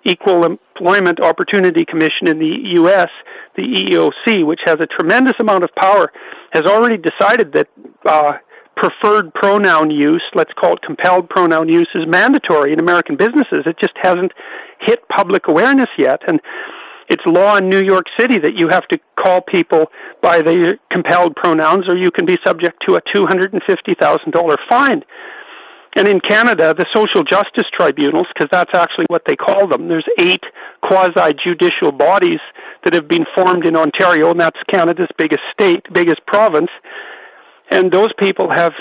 Equal 0.04 0.46
Employment 0.46 1.20
Opportunity 1.20 1.86
Commission 1.86 2.28
in 2.28 2.40
the 2.40 2.70
U.S., 2.76 3.10
the 3.56 3.64
EEOC, 3.64 4.46
which 4.46 4.62
has 4.66 4.80
a 4.80 4.88
tremendous 4.88 5.36
amount 5.40 5.64
of 5.64 5.74
power, 5.76 6.12
has 6.52 6.64
already 6.66 6.98
decided 6.98 7.54
that 7.54 7.68
uh, 8.06 8.34
preferred 8.76 9.34
pronoun 9.34 9.92
use, 9.92 10.24
let's 10.34 10.54
call 10.54 10.74
it 10.74 10.82
compelled 10.82 11.30
pronoun 11.30 11.70
use, 11.70 11.90
is 11.94 12.08
mandatory 12.08 12.74
in 12.74 12.80
American 12.80 13.16
businesses. 13.16 13.64
It 13.66 13.78
just 13.78 13.94
hasn't 14.02 14.32
hit 14.80 15.08
public 15.10 15.48
awareness 15.48 15.90
yet. 15.98 16.22
And 16.28 16.42
it's 17.12 17.26
law 17.26 17.58
in 17.58 17.68
New 17.68 17.84
York 17.84 18.06
City 18.18 18.38
that 18.38 18.56
you 18.56 18.70
have 18.70 18.88
to 18.88 18.98
call 19.18 19.42
people 19.42 19.92
by 20.22 20.42
the 20.42 20.80
compelled 20.90 21.36
pronouns 21.36 21.90
or 21.90 21.98
you 21.98 22.10
can 22.10 22.26
be 22.26 22.38
subject 22.42 22.82
to 22.88 22.96
a 22.96 23.02
$250,000 23.02 24.58
fine. 24.70 25.04
And 25.98 26.08
in 26.08 26.22
Canada, 26.22 26.74
the 26.74 26.86
social 26.94 27.24
justice 27.24 27.68
tribunals, 27.74 28.28
because 28.34 28.48
that's 28.50 28.74
actually 28.74 29.08
what 29.10 29.24
they 29.26 29.36
call 29.36 29.68
them, 29.68 29.90
there's 29.90 30.06
eight 30.18 30.46
quasi 30.82 31.34
judicial 31.34 31.92
bodies 31.92 32.40
that 32.86 32.94
have 32.94 33.10
been 33.10 33.26
formed 33.36 33.66
in 33.66 33.76
Ontario, 33.76 34.32
and 34.32 34.40
that's 34.40 34.58
Canada's 34.70 35.10
biggest 35.18 35.44
state, 35.52 35.86
biggest 35.92 36.26
province. 36.26 36.72
And 37.70 37.92
those 37.92 38.14
people 38.14 38.50
have 38.50 38.72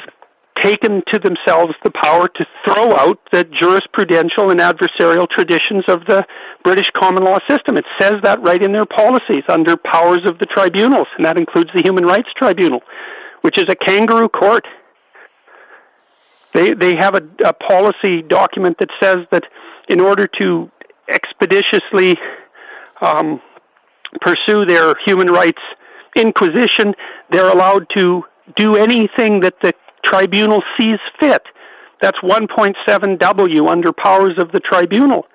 taken 0.63 1.03
to 1.09 1.19
themselves 1.19 1.75
the 1.85 1.91
power 1.91 2.29
to 2.29 2.47
throw 2.65 2.95
out 2.97 3.19
the 3.33 3.45
jurisprudential 3.45 4.51
and 4.51 4.61
adversarial 4.61 5.29
traditions 5.29 5.85
of 5.89 6.05
the 6.07 6.27
British 6.65 6.91
common 6.91 7.25
law 7.25 7.39
system. 7.49 7.77
It 7.77 7.85
says 7.99 8.15
that 8.23 8.41
right 8.43 8.63
in 8.63 8.73
their 8.73 8.87
policies 8.87 9.45
under 9.49 9.77
powers 9.77 10.25
of 10.25 10.39
the 10.39 10.47
tribunals, 10.47 11.09
and 11.17 11.25
that 11.25 11.37
includes 11.37 11.71
the 11.75 11.83
Human 11.83 12.05
Rights 12.05 12.29
Tribunal, 12.37 12.81
which 13.43 13.59
is 13.59 13.65
a 13.69 13.75
kangaroo 13.75 14.29
court. 14.29 14.67
They 16.55 16.75
they 16.75 16.97
have 16.97 17.15
a, 17.15 17.23
a 17.45 17.53
policy 17.53 18.23
document 18.23 18.79
that 18.79 18.91
says 19.01 19.19
that 19.31 19.45
in 19.89 20.01
order 20.01 20.27
to 20.39 20.71
expeditiously 21.09 22.17
um, 23.01 23.41
pursue 24.21 24.65
their 24.65 24.95
human 25.05 25.29
rights 25.29 25.63
inquisition, 26.17 26.95
they're 27.31 27.49
allowed 27.49 27.89
to 27.91 28.25
do 28.57 28.75
anything 28.75 29.41
that 29.41 29.55
the 29.63 29.73
tribunal 30.03 30.63
sees 30.77 30.99
fit. 31.19 31.43
That's 32.01 32.19
1.7W 32.21 33.69
under 33.71 33.93
powers 33.93 34.39
of 34.39 34.53
the 34.53 34.61
tribunal. 34.61 35.27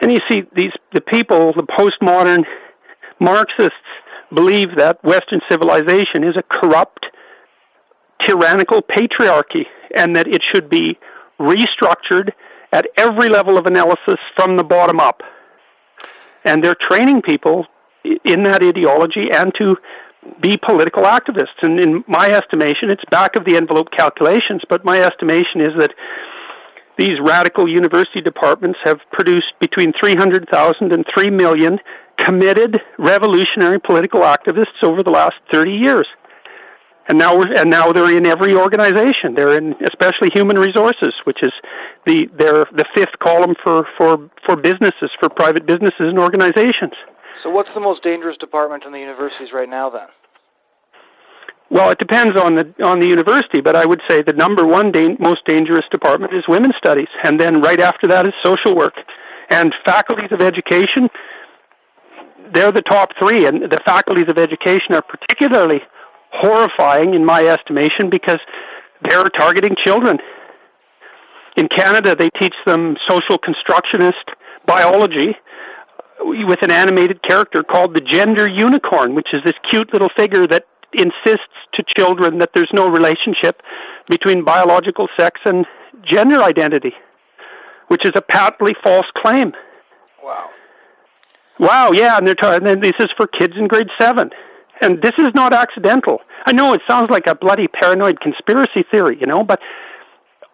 And 0.00 0.12
you 0.12 0.20
see, 0.28 0.44
these 0.54 0.72
the 0.92 1.00
people, 1.00 1.52
the 1.52 1.62
postmodern 1.62 2.44
Marxists, 3.20 3.76
believe 4.34 4.76
that 4.76 5.02
Western 5.04 5.40
civilization 5.48 6.24
is 6.24 6.36
a 6.36 6.42
corrupt, 6.42 7.06
tyrannical 8.20 8.82
patriarchy, 8.82 9.66
and 9.94 10.16
that 10.16 10.26
it 10.26 10.42
should 10.42 10.68
be 10.68 10.98
restructured 11.38 12.32
at 12.72 12.86
every 12.96 13.28
level 13.28 13.58
of 13.58 13.66
analysis 13.66 14.18
from 14.34 14.56
the 14.56 14.64
bottom 14.64 14.98
up. 14.98 15.22
And 16.44 16.64
they're 16.64 16.74
training 16.74 17.22
people 17.22 17.66
in 18.24 18.42
that 18.44 18.62
ideology 18.62 19.30
and 19.30 19.54
to 19.54 19.76
be 20.40 20.56
political 20.56 21.04
activists. 21.04 21.62
And 21.62 21.80
in 21.80 22.04
my 22.06 22.30
estimation, 22.30 22.90
it's 22.90 23.04
back 23.10 23.36
of 23.36 23.44
the 23.44 23.56
envelope 23.56 23.90
calculations, 23.90 24.62
but 24.68 24.84
my 24.84 25.00
estimation 25.02 25.60
is 25.60 25.72
that 25.78 25.92
these 26.98 27.18
radical 27.20 27.68
university 27.68 28.20
departments 28.20 28.78
have 28.84 29.00
produced 29.12 29.54
between 29.60 29.92
300,000 29.92 30.92
and 30.92 31.06
3 31.12 31.30
million 31.30 31.78
committed 32.16 32.80
revolutionary 32.98 33.80
political 33.80 34.20
activists 34.20 34.82
over 34.82 35.02
the 35.02 35.10
last 35.10 35.36
30 35.50 35.72
years. 35.72 36.06
And 37.08 37.18
now 37.18 37.36
we're, 37.36 37.52
and 37.52 37.68
now 37.68 37.92
they're 37.92 38.16
in 38.16 38.26
every 38.26 38.54
organization. 38.54 39.34
They're 39.34 39.56
in 39.56 39.74
especially 39.82 40.30
human 40.30 40.56
resources, 40.56 41.14
which 41.24 41.42
is 41.42 41.52
the 42.06 42.30
they're 42.38 42.66
the 42.72 42.84
fifth 42.94 43.18
column 43.18 43.56
for, 43.62 43.88
for, 43.98 44.30
for 44.46 44.54
businesses, 44.54 45.10
for 45.18 45.28
private 45.28 45.66
businesses 45.66 45.98
and 45.98 46.18
organizations. 46.18 46.92
So, 47.42 47.50
what's 47.50 47.70
the 47.74 47.80
most 47.80 48.02
dangerous 48.02 48.36
department 48.36 48.84
in 48.84 48.92
the 48.92 49.00
universities 49.00 49.48
right 49.52 49.68
now, 49.68 49.90
then? 49.90 50.06
Well, 51.70 51.90
it 51.90 51.98
depends 51.98 52.38
on 52.38 52.54
the 52.54 52.74
on 52.84 53.00
the 53.00 53.06
university, 53.06 53.60
but 53.60 53.74
I 53.74 53.86
would 53.86 54.02
say 54.08 54.22
the 54.22 54.34
number 54.34 54.66
one 54.66 54.92
da- 54.92 55.16
most 55.18 55.44
dangerous 55.46 55.86
department 55.90 56.34
is 56.34 56.44
women's 56.46 56.76
studies, 56.76 57.08
and 57.24 57.40
then 57.40 57.62
right 57.62 57.80
after 57.80 58.06
that 58.08 58.26
is 58.26 58.34
social 58.42 58.76
work, 58.76 58.94
and 59.48 59.74
faculties 59.84 60.30
of 60.30 60.40
education. 60.40 61.08
They're 62.52 62.72
the 62.72 62.82
top 62.82 63.12
three, 63.18 63.46
and 63.46 63.62
the 63.62 63.80
faculties 63.86 64.28
of 64.28 64.36
education 64.36 64.94
are 64.94 65.02
particularly 65.02 65.80
horrifying 66.30 67.14
in 67.14 67.24
my 67.24 67.46
estimation 67.46 68.10
because 68.10 68.40
they're 69.02 69.24
targeting 69.24 69.74
children. 69.76 70.18
In 71.56 71.68
Canada, 71.68 72.14
they 72.14 72.30
teach 72.30 72.54
them 72.66 72.96
social 73.08 73.38
constructionist 73.38 74.30
biology, 74.66 75.34
with 76.24 76.62
an 76.62 76.70
animated 76.70 77.22
character 77.22 77.62
called 77.62 77.94
the 77.94 78.00
gender 78.00 78.46
unicorn, 78.46 79.14
which 79.14 79.32
is 79.32 79.42
this 79.44 79.54
cute 79.68 79.92
little 79.92 80.10
figure 80.16 80.46
that 80.46 80.66
insists 80.92 81.48
to 81.72 81.82
children 81.86 82.38
that 82.38 82.50
there's 82.54 82.70
no 82.72 82.88
relationship 82.88 83.62
between 84.08 84.44
biological 84.44 85.08
sex 85.16 85.40
and 85.44 85.66
gender 86.02 86.42
identity, 86.42 86.92
which 87.88 88.04
is 88.04 88.12
a 88.14 88.22
patently 88.22 88.74
false 88.82 89.06
claim. 89.14 89.52
Wow. 90.22 90.50
Wow, 91.58 91.92
yeah, 91.92 92.18
and 92.18 92.26
they're 92.26 92.34
talking, 92.34 92.66
and 92.66 92.82
this 92.82 92.94
is 92.98 93.10
for 93.16 93.26
kids 93.26 93.54
in 93.56 93.68
grade 93.68 93.88
seven. 93.98 94.30
And 94.80 95.00
this 95.00 95.12
is 95.18 95.32
not 95.34 95.54
accidental. 95.54 96.20
I 96.44 96.52
know 96.52 96.72
it 96.72 96.80
sounds 96.88 97.08
like 97.08 97.28
a 97.28 97.36
bloody 97.36 97.68
paranoid 97.68 98.20
conspiracy 98.20 98.82
theory, 98.90 99.16
you 99.20 99.26
know, 99.26 99.44
but 99.44 99.60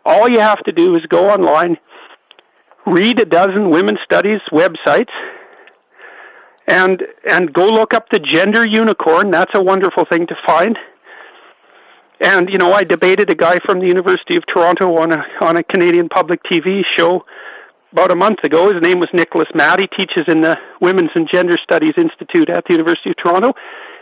all 0.04 0.28
you 0.28 0.40
have 0.40 0.62
to 0.64 0.72
do 0.72 0.94
is 0.96 1.06
go 1.06 1.30
online, 1.30 1.78
read 2.86 3.20
a 3.20 3.24
dozen 3.24 3.70
women's 3.70 4.00
studies 4.04 4.40
websites, 4.52 5.10
and 6.68 7.02
and 7.28 7.52
go 7.52 7.66
look 7.66 7.94
up 7.94 8.10
the 8.10 8.20
gender 8.20 8.64
unicorn. 8.64 9.30
That's 9.30 9.54
a 9.54 9.62
wonderful 9.62 10.04
thing 10.04 10.26
to 10.28 10.36
find. 10.46 10.78
And 12.20 12.50
you 12.50 12.58
know, 12.58 12.72
I 12.72 12.84
debated 12.84 13.30
a 13.30 13.34
guy 13.34 13.58
from 13.60 13.80
the 13.80 13.86
University 13.86 14.36
of 14.36 14.44
Toronto 14.46 14.96
on 14.98 15.12
a 15.12 15.24
on 15.40 15.56
a 15.56 15.64
Canadian 15.64 16.08
public 16.08 16.42
TV 16.44 16.84
show 16.84 17.24
about 17.92 18.10
a 18.10 18.16
month 18.16 18.44
ago. 18.44 18.72
His 18.72 18.82
name 18.82 19.00
was 19.00 19.08
Nicholas 19.14 19.48
Matte. 19.54 19.80
He 19.80 19.86
teaches 19.86 20.24
in 20.28 20.42
the 20.42 20.58
Women's 20.80 21.10
and 21.14 21.26
Gender 21.26 21.56
Studies 21.56 21.94
Institute 21.96 22.50
at 22.50 22.64
the 22.66 22.74
University 22.74 23.10
of 23.10 23.16
Toronto. 23.16 23.54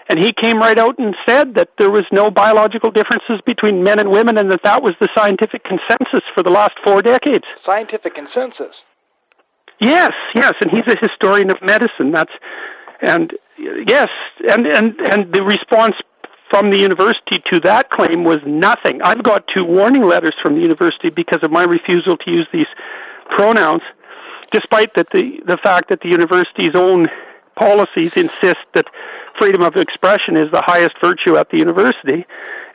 And 0.09 0.18
he 0.18 0.33
came 0.33 0.59
right 0.59 0.79
out 0.79 0.98
and 0.98 1.16
said 1.26 1.55
that 1.55 1.70
there 1.79 1.90
was 1.90 2.05
no 2.12 2.31
biological 2.31 2.90
differences 2.92 3.40
between 3.44 3.83
men 3.83 3.98
and 3.98 4.11
women 4.11 4.38
and 4.38 4.50
that 4.52 4.62
that 4.62 4.83
was 4.83 4.94
the 5.00 5.09
scientific 5.16 5.64
consensus 5.64 6.22
for 6.33 6.44
the 6.44 6.50
last 6.50 6.74
four 6.85 7.02
decades. 7.02 7.44
Scientific 7.64 8.14
consensus? 8.14 8.74
Yes, 9.78 10.12
yes, 10.34 10.54
and 10.60 10.70
he's 10.70 10.86
a 10.86 10.96
historian 10.96 11.50
of 11.50 11.60
medicine. 11.62 12.10
That's 12.10 12.32
and 13.00 13.32
yes, 13.58 14.08
and 14.48 14.66
and 14.66 14.98
and 15.00 15.32
the 15.32 15.42
response 15.42 15.96
from 16.48 16.70
the 16.70 16.78
university 16.78 17.42
to 17.50 17.60
that 17.60 17.90
claim 17.90 18.24
was 18.24 18.38
nothing. 18.46 19.02
I've 19.02 19.22
got 19.22 19.48
two 19.48 19.64
warning 19.64 20.04
letters 20.04 20.34
from 20.40 20.54
the 20.54 20.60
university 20.60 21.10
because 21.10 21.40
of 21.42 21.50
my 21.50 21.64
refusal 21.64 22.16
to 22.18 22.30
use 22.30 22.46
these 22.52 22.68
pronouns, 23.30 23.82
despite 24.52 24.94
that 24.94 25.08
the 25.12 25.40
the 25.46 25.58
fact 25.58 25.88
that 25.90 26.00
the 26.00 26.08
university's 26.08 26.74
own 26.74 27.06
policies 27.57 28.12
insist 28.16 28.64
that 28.75 28.87
freedom 29.38 29.62
of 29.62 29.77
expression 29.77 30.37
is 30.37 30.51
the 30.53 30.62
highest 30.64 30.95
virtue 31.03 31.37
at 31.37 31.51
the 31.51 31.59
university, 31.59 32.27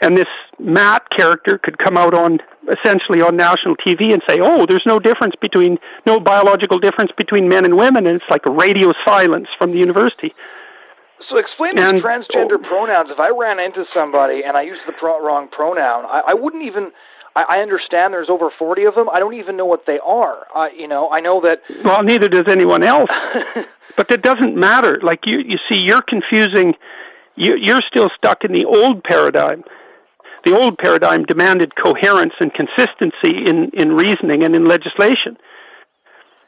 and 0.01 0.17
this 0.17 0.27
Matte 0.59 1.09
character 1.09 1.57
could 1.57 1.77
come 1.77 1.97
out 1.97 2.13
on 2.13 2.39
essentially 2.69 3.21
on 3.21 3.35
national 3.35 3.75
TV 3.77 4.13
and 4.13 4.21
say, 4.27 4.39
"Oh, 4.39 4.65
there's 4.65 4.85
no 4.85 4.99
difference 4.99 5.35
between 5.35 5.79
no 6.05 6.19
biological 6.19 6.79
difference 6.79 7.11
between 7.11 7.47
men 7.47 7.65
and 7.65 7.77
women," 7.77 8.05
and 8.07 8.21
it's 8.21 8.29
like 8.29 8.45
a 8.45 8.51
radio 8.51 8.93
silence 9.05 9.47
from 9.57 9.71
the 9.71 9.77
university. 9.77 10.33
So 11.29 11.37
explain 11.37 11.75
these 11.75 11.85
transgender 12.01 12.57
oh, 12.59 12.67
pronouns. 12.67 13.09
If 13.09 13.19
I 13.19 13.29
ran 13.29 13.59
into 13.59 13.85
somebody 13.93 14.43
and 14.43 14.57
I 14.57 14.63
used 14.63 14.81
the 14.87 14.93
pro- 14.93 15.23
wrong 15.23 15.47
pronoun, 15.49 16.05
I, 16.05 16.21
I 16.27 16.33
wouldn't 16.33 16.63
even. 16.63 16.91
I, 17.35 17.45
I 17.47 17.59
understand 17.61 18.13
there's 18.13 18.29
over 18.29 18.49
40 18.57 18.83
of 18.85 18.95
them. 18.95 19.07
I 19.09 19.19
don't 19.19 19.35
even 19.35 19.55
know 19.55 19.65
what 19.65 19.85
they 19.85 19.99
are. 19.99 20.47
Uh, 20.53 20.67
you 20.75 20.87
know, 20.87 21.09
I 21.09 21.21
know 21.21 21.41
that. 21.41 21.61
Well, 21.85 22.03
neither 22.03 22.27
does 22.27 22.47
anyone 22.47 22.83
else. 22.83 23.09
but 23.97 24.09
that 24.09 24.21
doesn't 24.21 24.55
matter. 24.55 24.99
Like 25.01 25.25
you, 25.25 25.39
you 25.39 25.57
see, 25.69 25.77
you're 25.77 26.01
confusing. 26.01 26.75
You, 27.35 27.55
you're 27.55 27.81
still 27.81 28.09
stuck 28.17 28.43
in 28.43 28.51
the 28.51 28.65
old 28.65 29.03
paradigm 29.03 29.63
the 30.43 30.57
old 30.57 30.77
paradigm 30.77 31.23
demanded 31.23 31.75
coherence 31.75 32.33
and 32.39 32.53
consistency 32.53 33.45
in, 33.45 33.69
in 33.73 33.93
reasoning 33.93 34.43
and 34.43 34.55
in 34.55 34.65
legislation. 34.65 35.37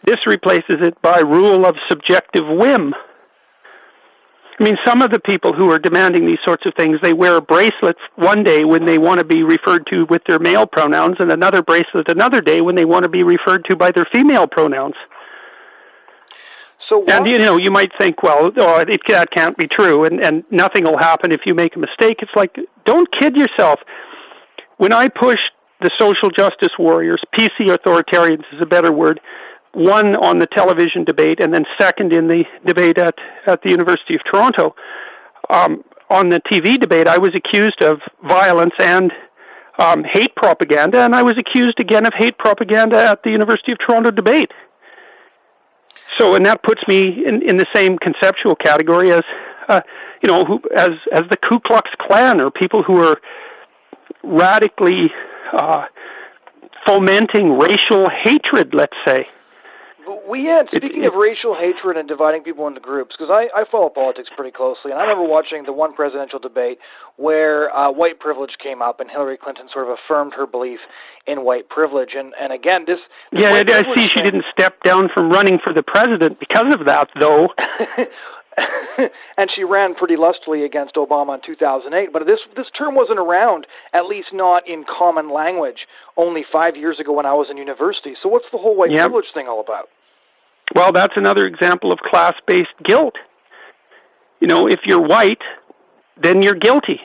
This 0.06 0.26
replaces 0.26 0.78
it 0.82 1.02
by 1.02 1.20
rule 1.20 1.66
of 1.66 1.76
subjective 1.88 2.46
whim. 2.46 2.94
I 4.60 4.64
mean, 4.64 4.78
some 4.86 5.02
of 5.02 5.12
the 5.12 5.20
people 5.20 5.54
who 5.54 5.72
are 5.72 5.80
demanding 5.80 6.28
these 6.28 6.40
sorts 6.46 6.66
of 6.66 6.74
things, 6.76 7.00
they 7.02 7.14
wear 7.14 7.38
a 7.38 7.42
bracelet 7.42 7.98
one 8.16 8.44
day 8.44 8.66
when 8.66 8.86
they 8.86 8.98
want 8.98 9.20
to 9.20 9.26
be 9.26 9.44
referred 9.44 9.88
to 9.88 10.06
with 10.06 10.24
their 10.28 10.40
male 10.40 10.68
pronouns, 10.68 11.18
and 11.20 11.32
another 11.32 11.64
bracelet 11.64 12.08
another 12.08 12.40
day 12.40 12.62
when 12.62 12.76
they 12.76 12.86
want 12.86 13.04
to 13.04 13.10
be 13.10 13.24
referred 13.24 13.66
to 13.66 13.76
by 13.76 13.92
their 13.92 14.06
female 14.14 14.48
pronouns. 14.48 14.96
So 16.90 17.06
and 17.06 17.28
you 17.28 17.38
know, 17.38 17.58
you 17.58 17.72
might 17.72 17.92
think, 17.98 18.24
well, 18.24 18.52
oh, 18.56 18.80
it, 18.80 19.02
that 19.08 19.32
can't 19.32 19.58
be 19.58 19.68
true, 19.68 20.06
and 20.06 20.24
and 20.24 20.44
nothing 20.52 20.84
will 20.84 20.98
happen 20.98 21.32
if 21.32 21.46
you 21.46 21.54
make 21.54 21.76
a 21.76 21.80
mistake. 21.80 22.22
It's 22.22 22.36
like, 22.36 22.58
don't 22.86 23.12
kid 23.12 23.36
yourself. 23.36 23.80
When 24.78 24.92
I 24.92 25.08
pushed 25.08 25.52
the 25.82 25.92
social 25.98 26.30
justice 26.30 26.74
warriors, 26.78 27.22
PC 27.34 27.76
authoritarians 27.76 28.44
is 28.54 28.62
a 28.62 28.66
better 28.66 28.92
word, 28.92 29.20
one 29.74 30.16
on 30.16 30.40
the 30.40 30.48
television 30.48 31.04
debate, 31.04 31.40
and 31.40 31.54
then 31.54 31.66
second 31.78 32.14
in 32.14 32.28
the 32.28 32.46
debate 32.66 32.98
at 32.98 33.16
at 33.46 33.62
the 33.62 33.70
University 33.70 34.16
of 34.16 34.24
Toronto. 34.24 34.76
Um, 35.50 35.84
on 36.10 36.30
the 36.30 36.40
TV 36.42 36.80
debate, 36.80 37.08
I 37.08 37.18
was 37.18 37.34
accused 37.34 37.82
of 37.82 38.00
violence 38.24 38.74
and 38.80 39.12
um, 39.80 40.04
hate 40.04 40.36
propaganda, 40.36 41.00
and 41.00 41.16
I 41.16 41.24
was 41.24 41.38
accused 41.38 41.80
again 41.80 42.06
of 42.06 42.14
hate 42.14 42.38
propaganda 42.38 42.98
at 42.98 43.24
the 43.24 43.32
University 43.32 43.72
of 43.72 43.80
Toronto 43.80 44.12
debate. 44.12 44.52
So, 46.18 46.36
and 46.36 46.46
that 46.46 46.64
puts 46.64 46.88
me 46.88 47.26
in, 47.26 47.42
in 47.42 47.58
the 47.58 47.68
same 47.74 47.98
conceptual 47.98 48.56
category 48.56 49.12
as, 49.12 49.24
uh, 49.68 49.82
you 50.22 50.28
know, 50.28 50.46
who, 50.46 50.62
as 50.76 50.92
as 51.12 51.24
the 51.30 51.38
Ku 51.38 51.60
Klux 51.60 51.90
Klan 51.98 52.40
or 52.40 52.52
people 52.52 52.84
who 52.84 52.98
are 52.98 53.20
radically 54.24 55.12
uh, 55.52 55.86
fomenting 56.86 57.58
racial 57.58 58.10
hatred. 58.10 58.74
Let's 58.74 58.98
say. 59.06 59.28
We 60.28 60.46
yeah. 60.46 60.64
Speaking 60.74 61.06
of 61.06 61.14
racial 61.14 61.56
hatred 61.56 61.98
and 61.98 62.08
dividing 62.08 62.44
people 62.44 62.68
into 62.68 62.80
groups, 62.80 63.16
because 63.18 63.32
I, 63.32 63.50
I 63.56 63.66
follow 63.70 63.90
politics 63.90 64.30
pretty 64.36 64.52
closely, 64.52 64.92
and 64.92 65.00
I 65.00 65.04
remember 65.04 65.24
watching 65.24 65.64
the 65.64 65.74
one 65.74 65.94
presidential 65.94 66.40
debate 66.40 66.80
where 67.18 67.76
uh, 67.76 67.92
white 67.92 68.20
privilege 68.20 68.58
came 68.62 68.82
up, 68.82 69.00
and 69.00 69.10
Hillary 69.10 69.38
Clinton 69.38 69.68
sort 69.72 69.88
of 69.88 69.98
affirmed 69.98 70.34
her 70.36 70.48
belief 70.48 70.80
in 71.28 71.44
white 71.44 71.70
privilege. 71.70 72.12
And 72.18 72.34
and 72.40 72.52
again, 72.52 72.86
this, 72.86 73.00
this 73.32 73.42
yeah, 73.42 73.64
I 73.68 73.96
see. 73.96 74.08
She 74.08 74.22
didn't 74.22 74.46
step 74.52 74.82
down 74.84 75.10
from 75.14 75.30
running 75.30 75.60
for 75.60 75.74
the 75.74 75.84
president 75.84 76.40
because 76.40 76.74
of 76.74 76.86
that, 76.86 77.10
though. 77.20 77.50
and 79.38 79.50
she 79.56 79.64
ran 79.64 79.96
pretty 79.96 80.16
lustily 80.16 80.64
against 80.64 80.96
Obama 80.96 81.36
in 81.36 81.42
2008. 81.46 82.14
But 82.14 82.26
this 82.26 82.40
this 82.56 82.68
term 82.78 82.96
wasn't 82.96 83.20
around, 83.20 83.68
at 83.94 84.06
least 84.06 84.30
not 84.34 84.68
in 84.68 84.86
common 84.86 85.32
language, 85.32 85.88
only 86.18 86.46
five 86.52 86.76
years 86.76 87.00
ago 87.00 87.14
when 87.14 87.26
I 87.26 87.34
was 87.34 87.48
in 87.50 87.58
university. 87.58 88.16
So 88.22 88.30
what's 88.30 88.46
the 88.52 88.58
whole 88.58 88.76
white 88.76 88.92
yep. 88.92 89.06
privilege 89.06 89.32
thing 89.34 89.48
all 89.48 89.60
about? 89.60 89.90
Well, 90.76 90.92
that's 90.92 91.18
another 91.18 91.46
example 91.46 91.92
of 91.92 92.00
class-based 92.00 92.84
guilt. 92.84 93.16
You 94.40 94.48
know, 94.48 94.68
if 94.68 94.82
you're 94.86 95.02
white, 95.02 95.42
then 96.22 96.42
you're 96.42 96.56
guilty, 96.56 97.00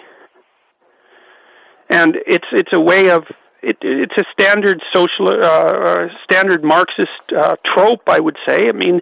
and 1.89 2.17
it's 2.27 2.47
it's 2.53 2.73
a 2.73 2.81
way 2.81 3.11
of 3.11 3.25
it, 3.63 3.79
it's 3.81 4.17
a 4.17 4.25
standard 4.33 4.83
social, 4.93 5.29
uh, 5.29 5.33
uh, 5.33 6.09
standard 6.25 6.65
Marxist 6.65 7.11
uh, 7.37 7.57
trope, 7.65 8.09
I 8.09 8.21
would 8.21 8.37
say. 8.47 8.69
I 8.69 8.73
mean, 8.73 9.01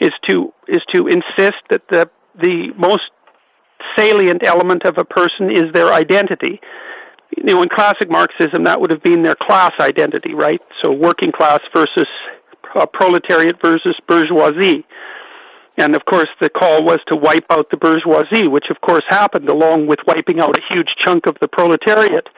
is 0.00 0.12
to 0.28 0.52
is 0.68 0.82
to 0.92 1.06
insist 1.06 1.62
that 1.70 1.82
the 1.88 2.08
the 2.40 2.72
most 2.72 3.10
salient 3.96 4.44
element 4.44 4.84
of 4.84 4.98
a 4.98 5.04
person 5.04 5.50
is 5.50 5.72
their 5.72 5.92
identity. 5.92 6.60
You 7.36 7.44
know, 7.44 7.62
in 7.62 7.68
classic 7.68 8.10
Marxism, 8.10 8.64
that 8.64 8.80
would 8.80 8.90
have 8.90 9.02
been 9.02 9.22
their 9.22 9.34
class 9.34 9.72
identity, 9.80 10.34
right? 10.34 10.60
So, 10.82 10.92
working 10.92 11.32
class 11.32 11.60
versus 11.72 12.06
uh, 12.74 12.86
proletariat 12.86 13.60
versus 13.60 13.96
bourgeoisie. 14.06 14.84
And 15.76 15.96
of 15.96 16.04
course, 16.04 16.28
the 16.40 16.48
call 16.48 16.84
was 16.84 17.00
to 17.08 17.16
wipe 17.16 17.46
out 17.50 17.70
the 17.70 17.76
bourgeoisie, 17.76 18.46
which 18.46 18.70
of 18.70 18.80
course 18.80 19.04
happened 19.08 19.48
along 19.48 19.86
with 19.88 19.98
wiping 20.06 20.40
out 20.40 20.56
a 20.56 20.62
huge 20.72 20.94
chunk 20.96 21.26
of 21.26 21.36
the 21.40 21.48
proletariat. 21.48 22.28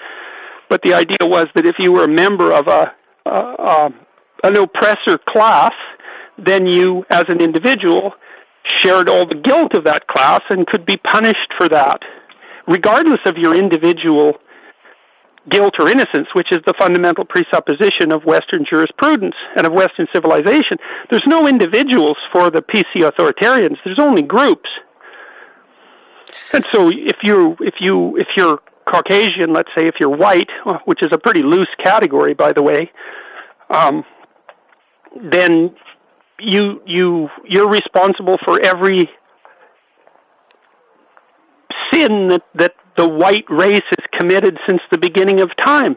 But 0.70 0.82
the 0.82 0.94
idea 0.94 1.18
was 1.20 1.46
that 1.54 1.66
if 1.66 1.78
you 1.78 1.92
were 1.92 2.04
a 2.04 2.08
member 2.08 2.52
of 2.52 2.66
a, 2.66 2.92
uh, 3.26 3.90
an 4.42 4.56
oppressor 4.56 5.18
class, 5.18 5.74
then 6.38 6.66
you, 6.66 7.04
as 7.10 7.24
an 7.28 7.40
individual, 7.40 8.12
shared 8.64 9.08
all 9.08 9.26
the 9.26 9.36
guilt 9.36 9.74
of 9.74 9.84
that 9.84 10.06
class 10.06 10.42
and 10.50 10.66
could 10.66 10.84
be 10.84 10.96
punished 10.96 11.52
for 11.56 11.68
that, 11.68 12.02
regardless 12.66 13.20
of 13.24 13.38
your 13.38 13.54
individual 13.54 14.38
guilt 15.48 15.74
or 15.78 15.88
innocence, 15.88 16.28
which 16.34 16.50
is 16.50 16.58
the 16.66 16.74
fundamental 16.76 17.24
presupposition 17.24 18.10
of 18.10 18.24
Western 18.24 18.64
jurisprudence 18.64 19.36
and 19.56 19.66
of 19.66 19.72
Western 19.72 20.08
civilization. 20.12 20.78
There's 21.08 21.26
no 21.26 21.46
individuals 21.46 22.16
for 22.32 22.50
the 22.50 22.62
PC 22.62 23.08
authoritarians. 23.08 23.76
There's 23.84 23.98
only 24.00 24.22
groups. 24.22 24.68
And 26.52 26.64
so, 26.72 26.90
if 26.90 27.22
you 27.22 27.56
if 27.60 27.80
you 27.80 28.16
if 28.16 28.28
you're 28.36 28.60
Caucasian, 28.86 29.52
let's 29.52 29.68
say, 29.74 29.86
if 29.86 29.98
you're 29.98 30.08
white, 30.08 30.50
which 30.84 31.02
is 31.02 31.08
a 31.12 31.18
pretty 31.18 31.42
loose 31.42 31.68
category, 31.78 32.34
by 32.34 32.52
the 32.52 32.62
way, 32.62 32.90
um, 33.68 34.04
then 35.20 35.74
you 36.38 36.82
you 36.86 37.28
you're 37.44 37.68
responsible 37.68 38.38
for 38.44 38.60
every 38.60 39.10
sin 41.92 42.28
that, 42.28 42.42
that 42.54 42.74
the 42.96 43.08
white 43.08 43.44
race 43.48 43.82
has 43.90 44.06
committed 44.12 44.58
since 44.66 44.80
the 44.90 44.98
beginning 44.98 45.40
of 45.40 45.54
time. 45.56 45.96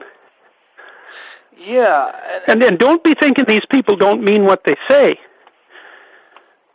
Yeah. 1.58 2.12
And 2.48 2.62
then 2.62 2.78
don't 2.78 3.04
be 3.04 3.16
thinking 3.20 3.46
these 3.48 3.66
people 3.70 3.96
don't 3.96 4.24
mean 4.24 4.46
what 4.46 4.64
they 4.66 4.76
say. 4.90 5.20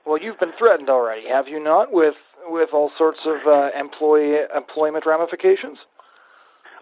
Well, 0.06 0.20
you've 0.20 0.38
been 0.38 0.52
threatened 0.58 0.90
already, 0.90 1.26
have 1.28 1.48
you 1.48 1.62
not, 1.62 1.92
with 1.92 2.14
with 2.46 2.70
all 2.74 2.90
sorts 2.98 3.20
of 3.24 3.46
uh, 3.46 3.70
employee 3.78 4.36
employment 4.54 5.06
ramifications? 5.06 5.78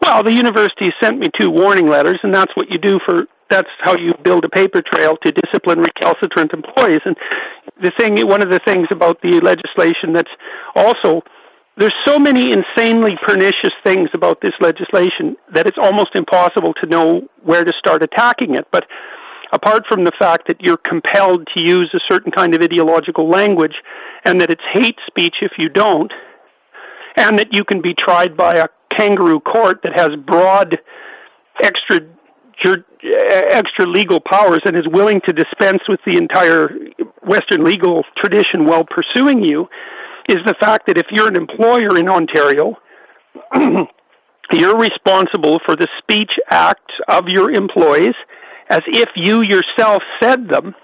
Well, 0.02 0.24
the 0.24 0.32
university 0.32 0.92
sent 1.00 1.20
me 1.20 1.28
two 1.32 1.48
warning 1.48 1.88
letters, 1.88 2.18
and 2.24 2.34
that's 2.34 2.54
what 2.56 2.70
you 2.70 2.78
do 2.78 2.98
for. 3.04 3.26
That's 3.48 3.68
how 3.78 3.96
you 3.96 4.12
build 4.24 4.44
a 4.44 4.48
paper 4.48 4.82
trail 4.82 5.16
to 5.18 5.30
discipline 5.30 5.78
recalcitrant 5.78 6.52
employees. 6.52 7.02
And 7.04 7.16
the 7.80 7.92
thing, 7.96 8.26
one 8.26 8.42
of 8.42 8.50
the 8.50 8.60
things 8.64 8.88
about 8.90 9.20
the 9.22 9.40
legislation 9.40 10.12
that's 10.12 10.30
also 10.74 11.22
there's 11.76 11.94
so 12.04 12.18
many 12.18 12.52
insanely 12.52 13.16
pernicious 13.22 13.72
things 13.82 14.10
about 14.12 14.40
this 14.42 14.52
legislation 14.60 15.36
that 15.54 15.66
it's 15.66 15.78
almost 15.78 16.14
impossible 16.14 16.74
to 16.74 16.86
know 16.86 17.22
where 17.42 17.64
to 17.64 17.72
start 17.78 18.02
attacking 18.02 18.54
it. 18.54 18.66
But 18.70 18.86
apart 19.52 19.86
from 19.86 20.04
the 20.04 20.12
fact 20.18 20.48
that 20.48 20.60
you're 20.60 20.76
compelled 20.76 21.48
to 21.54 21.60
use 21.60 21.90
a 21.94 22.00
certain 22.06 22.30
kind 22.30 22.54
of 22.54 22.60
ideological 22.60 23.28
language 23.28 23.82
and 24.24 24.40
that 24.40 24.50
it's 24.50 24.64
hate 24.70 24.98
speech 25.06 25.36
if 25.40 25.52
you 25.58 25.68
don't, 25.68 26.12
and 27.16 27.38
that 27.38 27.54
you 27.54 27.64
can 27.64 27.80
be 27.80 27.94
tried 27.94 28.36
by 28.36 28.56
a 28.56 28.68
kangaroo 28.96 29.40
court 29.40 29.82
that 29.82 29.92
has 29.98 30.16
broad 30.16 30.78
extra 31.62 32.00
extra 32.64 33.86
legal 33.86 34.20
powers 34.20 34.60
and 34.64 34.76
is 34.76 34.86
willing 34.86 35.20
to 35.22 35.32
dispense 35.32 35.82
with 35.88 36.00
the 36.06 36.16
entire 36.16 36.70
Western 37.26 37.64
legal 37.64 38.04
tradition 38.16 38.66
while 38.66 38.84
pursuing 38.84 39.42
you 39.42 39.68
is 40.28 40.38
the 40.46 40.54
fact 40.60 40.86
that 40.86 40.96
if 40.96 41.06
you're 41.10 41.28
an 41.28 41.36
employer 41.36 41.98
in 41.98 42.08
Ontario, 42.08 42.78
you're 44.52 44.76
responsible 44.76 45.60
for 45.64 45.74
the 45.74 45.88
speech 45.98 46.38
acts 46.50 46.94
of 47.08 47.28
your 47.28 47.50
employees 47.50 48.14
as 48.68 48.82
if 48.86 49.08
you 49.16 49.42
yourself 49.42 50.02
said 50.20 50.48
them, 50.48 50.74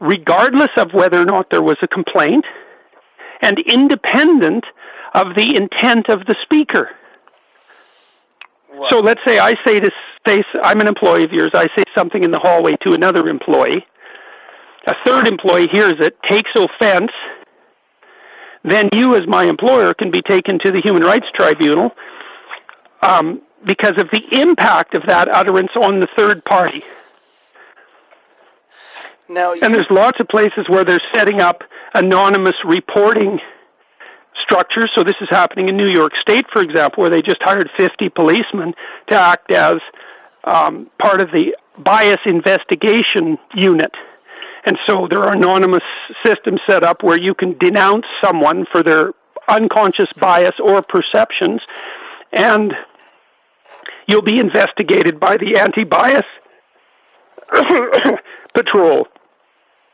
regardless 0.00 0.70
of 0.76 0.92
whether 0.92 1.20
or 1.20 1.24
not 1.24 1.50
there 1.50 1.62
was 1.62 1.76
a 1.82 1.88
complaint, 1.88 2.44
and 3.42 3.58
independent 3.58 4.64
of 5.14 5.34
the 5.36 5.56
intent 5.56 6.08
of 6.08 6.26
the 6.26 6.36
speaker. 6.42 6.90
So 8.90 8.98
let's 8.98 9.20
say 9.24 9.38
I 9.38 9.54
say 9.64 9.78
to 9.80 9.90
say 10.26 10.42
I'm 10.62 10.80
an 10.80 10.88
employee 10.88 11.24
of 11.24 11.32
yours. 11.32 11.52
I 11.54 11.68
say 11.76 11.84
something 11.94 12.24
in 12.24 12.32
the 12.32 12.40
hallway 12.40 12.76
to 12.82 12.92
another 12.92 13.28
employee. 13.28 13.86
A 14.86 14.94
third 15.06 15.28
employee 15.28 15.68
hears 15.68 15.94
it, 16.00 16.20
takes 16.22 16.50
offense. 16.56 17.12
Then 18.64 18.88
you, 18.92 19.14
as 19.14 19.26
my 19.26 19.44
employer, 19.44 19.94
can 19.94 20.10
be 20.10 20.22
taken 20.22 20.58
to 20.60 20.72
the 20.72 20.80
Human 20.80 21.02
Rights 21.02 21.26
Tribunal 21.34 21.94
um, 23.02 23.40
because 23.64 23.98
of 23.98 24.10
the 24.10 24.22
impact 24.32 24.94
of 24.94 25.04
that 25.06 25.28
utterance 25.28 25.70
on 25.76 26.00
the 26.00 26.08
third 26.16 26.44
party. 26.44 26.82
Now, 29.28 29.54
and 29.54 29.74
there's 29.74 29.90
lots 29.90 30.20
of 30.20 30.28
places 30.28 30.68
where 30.68 30.84
they're 30.84 31.00
setting 31.14 31.40
up 31.40 31.62
anonymous 31.94 32.56
reporting 32.64 33.40
structures. 34.42 34.90
So 34.94 35.04
this 35.04 35.16
is 35.20 35.28
happening 35.28 35.68
in 35.68 35.76
New 35.76 35.88
York 35.88 36.12
State, 36.20 36.46
for 36.52 36.62
example, 36.62 37.02
where 37.02 37.10
they 37.10 37.22
just 37.22 37.42
hired 37.42 37.70
50 37.76 38.08
policemen 38.10 38.74
to 39.08 39.14
act 39.14 39.50
as 39.52 39.76
um, 40.44 40.90
part 40.98 41.20
of 41.20 41.30
the 41.30 41.56
bias 41.78 42.20
investigation 42.26 43.38
unit. 43.54 43.92
And 44.66 44.78
so 44.86 45.06
there 45.08 45.20
are 45.20 45.32
anonymous 45.32 45.82
systems 46.24 46.60
set 46.66 46.82
up 46.82 47.02
where 47.02 47.18
you 47.18 47.34
can 47.34 47.56
denounce 47.58 48.06
someone 48.22 48.66
for 48.70 48.82
their 48.82 49.12
unconscious 49.48 50.08
bias 50.18 50.54
or 50.58 50.82
perceptions, 50.82 51.60
and 52.32 52.72
you'll 54.06 54.22
be 54.22 54.38
investigated 54.38 55.20
by 55.20 55.36
the 55.36 55.58
anti-bias 55.58 56.24
patrol 58.54 59.06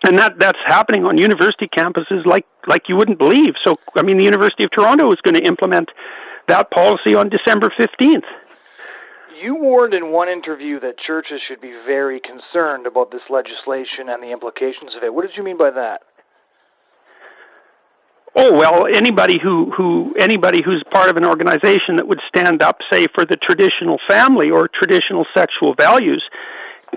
and 0.06 0.18
that 0.18 0.38
that's 0.38 0.58
happening 0.64 1.04
on 1.04 1.18
university 1.18 1.68
campuses 1.68 2.24
like 2.24 2.46
like 2.66 2.88
you 2.88 2.96
wouldn't 2.96 3.18
believe. 3.18 3.54
So 3.62 3.76
I 3.96 4.02
mean, 4.02 4.18
the 4.18 4.24
University 4.24 4.64
of 4.64 4.70
Toronto 4.70 5.12
is 5.12 5.20
going 5.22 5.34
to 5.34 5.42
implement 5.42 5.90
that 6.48 6.70
policy 6.70 7.14
on 7.14 7.28
December 7.28 7.72
fifteenth. 7.76 8.24
You 9.42 9.54
warned 9.54 9.94
in 9.94 10.12
one 10.12 10.28
interview 10.28 10.80
that 10.80 10.98
churches 10.98 11.40
should 11.48 11.62
be 11.62 11.72
very 11.86 12.20
concerned 12.20 12.86
about 12.86 13.10
this 13.10 13.22
legislation 13.30 14.08
and 14.08 14.22
the 14.22 14.32
implications 14.32 14.94
of 14.96 15.02
it. 15.02 15.14
What 15.14 15.26
did 15.26 15.36
you 15.36 15.42
mean 15.42 15.56
by 15.56 15.70
that? 15.70 16.02
Oh 18.36 18.52
well, 18.52 18.86
anybody 18.86 19.40
who 19.42 19.72
who 19.72 20.14
anybody 20.18 20.62
who's 20.62 20.84
part 20.92 21.10
of 21.10 21.16
an 21.16 21.24
organization 21.24 21.96
that 21.96 22.06
would 22.06 22.20
stand 22.28 22.62
up, 22.62 22.78
say, 22.90 23.06
for 23.14 23.24
the 23.24 23.36
traditional 23.36 23.98
family 24.06 24.50
or 24.50 24.68
traditional 24.68 25.26
sexual 25.34 25.74
values, 25.74 26.22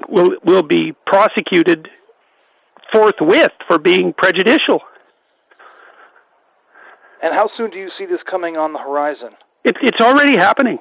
will 0.08 0.36
will 0.44 0.64
be 0.64 0.94
prosecuted 1.08 1.90
forthwith 2.92 3.52
for 3.68 3.78
being 3.78 4.14
prejudicial. 4.14 4.82
And 7.22 7.34
how 7.34 7.50
soon 7.56 7.72
do 7.72 7.78
you 7.78 7.90
see 7.98 8.06
this 8.06 8.20
coming 8.30 8.58
on 8.58 8.74
the 8.74 8.80
horizon? 8.80 9.30
It, 9.64 9.78
it's 9.82 10.02
already 10.02 10.36
happening. 10.36 10.80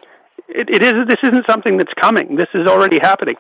It, 0.49 0.69
it 0.69 0.83
is. 0.83 0.95
This 1.07 1.19
isn't 1.23 1.47
something 1.49 1.77
that's 1.77 1.95
coming. 1.95 2.37
This 2.37 2.49
is 2.53 2.67
already 2.67 2.99
happening. 3.01 3.37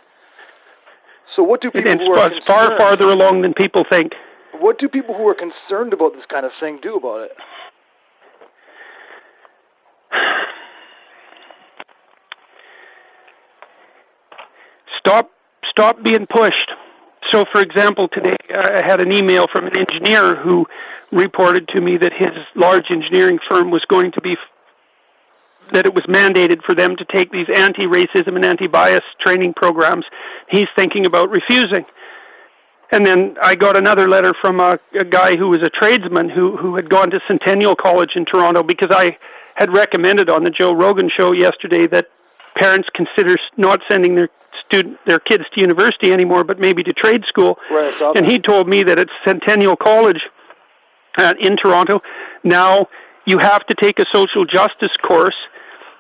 So, 1.35 1.43
what 1.43 1.61
do 1.61 1.71
people 1.71 1.91
it, 1.91 2.01
who 2.01 2.15
are 2.15 2.31
it's 2.31 2.47
far 2.47 2.77
farther 2.79 3.09
along 3.09 3.43
than 3.43 3.55
people 3.55 3.85
think? 3.91 4.13
What 4.61 4.79
do 4.79 4.89
people 4.89 5.17
who 5.17 5.27
are 5.27 5.35
concerned 5.35 5.93
about 5.93 6.13
this 6.15 6.25
kind 6.31 6.47
of 6.47 6.53
thing 6.61 6.79
do 6.81 6.95
about 6.97 7.23
it? 7.23 7.33
Stop. 14.99 15.31
Stop 15.65 16.03
being 16.05 16.27
pushed. 16.27 16.73
So, 17.31 17.45
for 17.53 17.61
example, 17.61 18.09
today 18.09 18.37
I 18.55 18.83
had 18.85 19.01
an 19.01 19.13
email 19.13 19.47
from 19.47 19.67
an 19.67 19.77
engineer 19.77 20.35
who 20.37 20.67
reported 21.13 21.69
to 21.69 21.81
me 21.81 21.97
that 21.99 22.13
his 22.13 22.31
large 22.55 22.91
engineering 22.91 23.39
firm 23.49 23.71
was 23.71 23.85
going 23.85 24.13
to 24.13 24.21
be 24.21 24.37
that 25.73 25.87
it 25.87 25.95
was 25.95 26.05
mandated 26.05 26.63
for 26.65 26.75
them 26.75 26.97
to 26.97 27.05
take 27.05 27.31
these 27.31 27.47
anti-racism 27.55 28.35
and 28.35 28.45
anti-bias 28.45 29.05
training 29.21 29.55
programs. 29.55 30.05
He's 30.49 30.67
thinking 30.77 31.07
about 31.07 31.31
refusing. 31.31 31.87
And 32.91 33.07
then 33.07 33.37
I 33.41 33.55
got 33.55 33.77
another 33.77 34.07
letter 34.09 34.35
from 34.39 34.61
a, 34.61 34.79
a 34.99 35.05
guy 35.05 35.37
who 35.37 35.49
was 35.49 35.63
a 35.63 35.71
tradesman 35.71 36.29
who 36.29 36.57
who 36.59 36.77
had 36.77 36.91
gone 36.91 37.11
to 37.11 37.21
Centennial 37.27 37.75
College 37.75 38.17
in 38.17 38.27
Toronto 38.27 38.63
because 38.63 38.91
I 38.91 39.17
had 39.55 39.73
recommended 39.73 40.29
on 40.29 40.45
the 40.45 40.51
Joe 40.51 40.75
Rogan 40.75 41.09
show 41.09 41.33
yesterday 41.33 41.87
that 41.87 42.09
parents 42.55 42.91
consider 42.93 43.37
not 43.57 43.81
sending 43.89 44.15
their 44.15 44.29
student 44.67 44.99
their 45.07 45.19
kids 45.19 45.45
to 45.53 45.61
university 45.61 46.13
anymore, 46.13 46.45
but 46.45 46.59
maybe 46.59 46.83
to 46.83 46.93
trade 46.93 47.25
school. 47.27 47.59
Right, 47.71 48.17
and 48.17 48.27
he 48.27 48.39
told 48.39 48.69
me 48.69 48.83
that 48.85 48.99
at 48.99 49.09
Centennial 49.25 49.77
College 49.77 50.29
uh, 51.19 51.35
in 51.39 51.57
Toronto 51.57 52.01
now 52.45 52.89
you 53.25 53.39
have 53.39 53.65
to 53.67 53.75
take 53.75 53.99
a 53.99 54.07
social 54.13 54.45
justice 54.45 54.97
course 55.03 55.37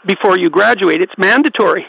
before 0.05 0.37
you 0.38 0.51
graduate. 0.51 1.01
It's 1.01 1.17
mandatory. 1.17 1.87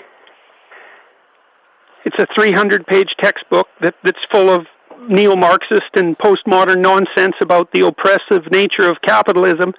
It's 2.05 2.17
a 2.19 2.27
300 2.35 2.85
page 2.85 3.15
textbook 3.17 3.67
that, 3.81 3.95
that's 4.03 4.19
full 4.31 4.49
of 4.49 4.67
neo 5.07 5.35
Marxist 5.35 5.89
and 5.95 6.17
postmodern 6.17 6.79
nonsense 6.79 7.35
about 7.41 7.71
the 7.71 7.85
oppressive 7.85 8.51
nature 8.51 8.89
of 8.89 9.01
capitalism 9.01 9.73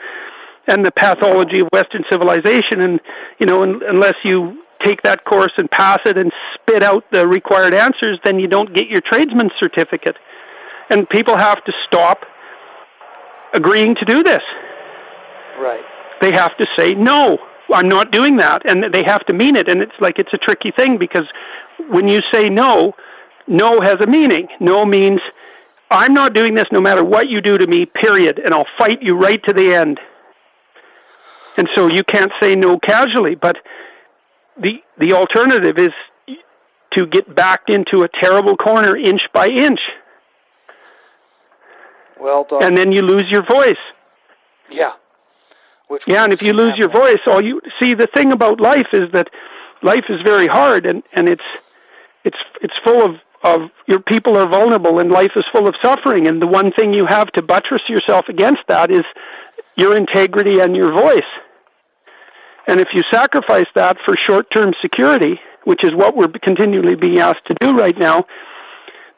and 0.67 0.85
the 0.85 0.91
pathology 0.91 1.61
of 1.61 1.69
Western 1.73 2.05
civilization. 2.11 2.81
And, 2.81 3.01
you 3.39 3.47
know, 3.47 3.63
unless 3.63 4.17
you 4.25 4.64
take 4.85 5.03
that 5.03 5.25
course 5.25 5.53
and 5.57 5.71
pass 5.71 6.01
it 6.05 6.17
and 6.19 6.33
spit 6.55 6.83
out 6.83 7.05
the 7.11 7.27
required 7.27 7.75
answers, 7.75 8.19
then 8.25 8.39
you 8.39 8.47
don't 8.47 8.75
get 8.75 8.89
your 8.89 9.01
tradesman's 9.01 9.53
certificate. 9.59 10.17
And 10.91 11.09
people 11.09 11.37
have 11.37 11.65
to 11.65 11.73
stop 11.87 12.25
agreeing 13.53 13.95
to 13.97 14.05
do 14.05 14.23
this. 14.23 14.43
Right. 15.59 15.85
They 16.21 16.33
have 16.33 16.57
to 16.59 16.67
say, 16.77 16.95
no, 16.95 17.39
I'm 17.73 17.89
not 17.89 18.11
doing 18.11 18.37
that. 18.37 18.69
And 18.69 18.93
they 18.93 19.03
have 19.05 19.25
to 19.27 19.33
mean 19.33 19.57
it. 19.57 19.69
And 19.69 19.81
it's 19.81 19.95
like 20.01 20.19
it's 20.19 20.33
a 20.33 20.39
tricky 20.39 20.71
thing 20.71 20.99
because 20.99 21.27
when 21.89 22.09
you 22.09 22.21
say 22.33 22.51
no, 22.51 22.95
no 23.47 23.81
has 23.81 23.97
a 24.01 24.07
meaning. 24.07 24.49
No 24.61 24.85
means, 24.85 25.21
I'm 25.91 26.15
not 26.15 26.35
doing 26.35 26.55
this 26.55 26.67
no 26.73 26.81
matter 26.81 27.05
what 27.05 27.29
you 27.29 27.41
do 27.41 27.57
to 27.59 27.67
me, 27.67 27.87
period. 27.87 28.39
And 28.39 28.53
I'll 28.53 28.67
fight 28.79 29.03
you 29.03 29.17
right 29.17 29.43
to 29.45 29.53
the 29.53 29.75
end. 29.75 30.01
And 31.57 31.69
so 31.75 31.87
you 31.87 32.03
can't 32.03 32.33
say 32.41 32.57
no 32.57 32.79
casually. 32.79 33.35
But 33.35 33.59
the, 34.61 34.83
the 34.99 35.13
alternative 35.13 35.79
is 35.79 35.93
to 36.93 37.07
get 37.07 37.35
backed 37.35 37.71
into 37.71 38.03
a 38.03 38.09
terrible 38.09 38.57
corner 38.57 38.97
inch 38.97 39.23
by 39.33 39.49
inch. 39.49 39.81
Well 42.21 42.47
done. 42.49 42.63
And 42.63 42.79
then 42.79 42.93
you 42.93 43.03
lose 43.03 43.31
your 43.31 43.45
voice. 43.45 43.77
Yeah. 44.71 44.93
Which 45.89 46.03
yeah, 46.07 46.25
and 46.25 46.33
if 46.33 46.41
you 46.41 46.53
lose 46.53 46.79
your 46.79 46.89
voice, 46.89 47.21
all 47.27 47.45
you 47.45 47.61
see 47.79 47.95
the 47.95 48.07
thing 48.07 48.33
about 48.33 48.61
life 48.61 48.89
is 48.93 49.11
that 49.13 49.29
life 49.83 50.05
is 50.09 50.23
very 50.23 50.47
hard, 50.47 50.87
and 50.87 51.03
and 51.13 51.29
it's 51.29 51.45
it's 52.25 52.39
it's 52.63 52.75
full 52.83 53.03
of 53.05 53.17
of 53.43 53.71
your 53.87 54.01
people 54.01 54.39
are 54.39 54.49
vulnerable, 54.49 54.99
and 54.99 55.11
life 55.11 55.33
is 55.37 55.45
full 55.53 55.69
of 55.69 55.75
suffering. 55.83 56.27
And 56.27 56.41
the 56.41 56.47
one 56.47 56.73
thing 56.73 56.95
you 56.95 57.05
have 57.05 57.31
to 57.33 57.43
buttress 57.43 57.83
yourself 57.89 58.27
against 58.29 58.63
that 58.69 58.91
is 58.91 59.05
your 59.77 59.95
integrity 59.95 60.61
and 60.61 60.75
your 60.75 60.93
voice. 60.93 61.23
And 62.67 62.81
if 62.81 62.89
you 62.95 63.03
sacrifice 63.11 63.67
that 63.75 63.99
for 64.05 64.17
short-term 64.17 64.75
security, 64.81 65.41
which 65.65 65.85
is 65.85 65.95
what 65.95 66.17
we're 66.17 66.29
continually 66.29 66.95
being 66.95 67.19
asked 67.19 67.45
to 67.47 67.55
do 67.61 67.77
right 67.77 67.97
now, 67.99 68.27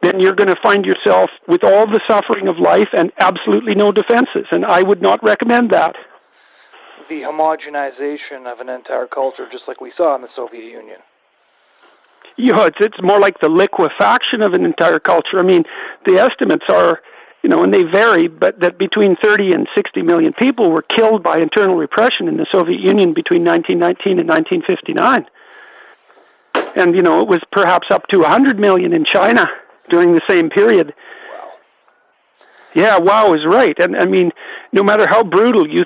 then 0.03 0.21
you're 0.21 0.35
going 0.35 0.49
to 0.49 0.61
find 0.63 0.85
yourself 0.85 1.31
with 1.49 1.65
all 1.65 1.87
the 1.87 2.01
suffering 2.07 2.49
of 2.49 2.59
life 2.59 2.89
and 2.93 3.13
absolutely 3.19 3.75
no 3.75 3.93
defenses. 3.93 4.47
And 4.51 4.65
I 4.65 4.83
would 4.83 5.01
not 5.01 5.23
recommend 5.23 5.71
that 5.71 5.97
the 7.09 7.23
homogenization 7.23 8.51
of 8.51 8.61
an 8.61 8.69
entire 8.69 9.07
culture, 9.07 9.47
just 9.51 9.65
like 9.69 9.81
we 9.81 9.93
saw 9.97 10.15
in 10.17 10.23
the 10.23 10.29
Soviet 10.35 10.65
Union. 10.65 10.99
Yeah, 12.37 12.67
it's 12.67 12.79
it's 12.81 13.01
more 13.03 13.19
like 13.19 13.41
the 13.41 13.49
liquefaction 13.49 14.43
of 14.43 14.53
an 14.53 14.65
entire 14.65 14.99
culture. 14.99 15.39
I 15.39 15.43
mean, 15.43 15.65
the 16.05 16.19
estimates 16.19 16.67
are, 16.69 17.01
you 17.43 17.49
know, 17.49 17.63
and 17.63 17.73
they 17.73 17.83
vary, 17.83 18.29
but 18.29 18.61
that 18.61 18.79
between 18.79 19.17
30 19.17 19.53
and 19.53 19.69
60 19.75 20.03
million 20.03 20.33
people 20.33 20.71
were 20.71 20.83
killed 20.83 21.23
by 21.23 21.39
internal 21.39 21.77
repression 21.77 22.29
in 22.29 22.37
the 22.37 22.47
Soviet 22.51 22.81
Union 22.81 23.15
between 23.15 23.45
1919 23.45 24.19
and 24.19 24.29
1959. 24.29 25.27
And 26.77 26.97
you 26.97 27.03
know, 27.03 27.21
it 27.21 27.29
was 27.29 27.41
perhaps 27.53 27.89
up 27.91 28.07
to 28.09 28.21
100 28.21 28.59
million 28.59 28.93
in 28.93 29.05
China 29.05 29.49
during 29.89 30.15
the 30.15 30.23
same 30.29 30.51
period. 30.51 30.95
Wow. 31.33 31.53
Yeah, 32.75 32.99
wow 32.99 33.33
is 33.35 33.47
right. 33.47 33.79
And 33.79 33.97
I 33.97 34.07
mean, 34.07 34.33
no 34.73 34.83
matter 34.83 35.07
how 35.07 35.23
brutal 35.23 35.69
you 35.69 35.85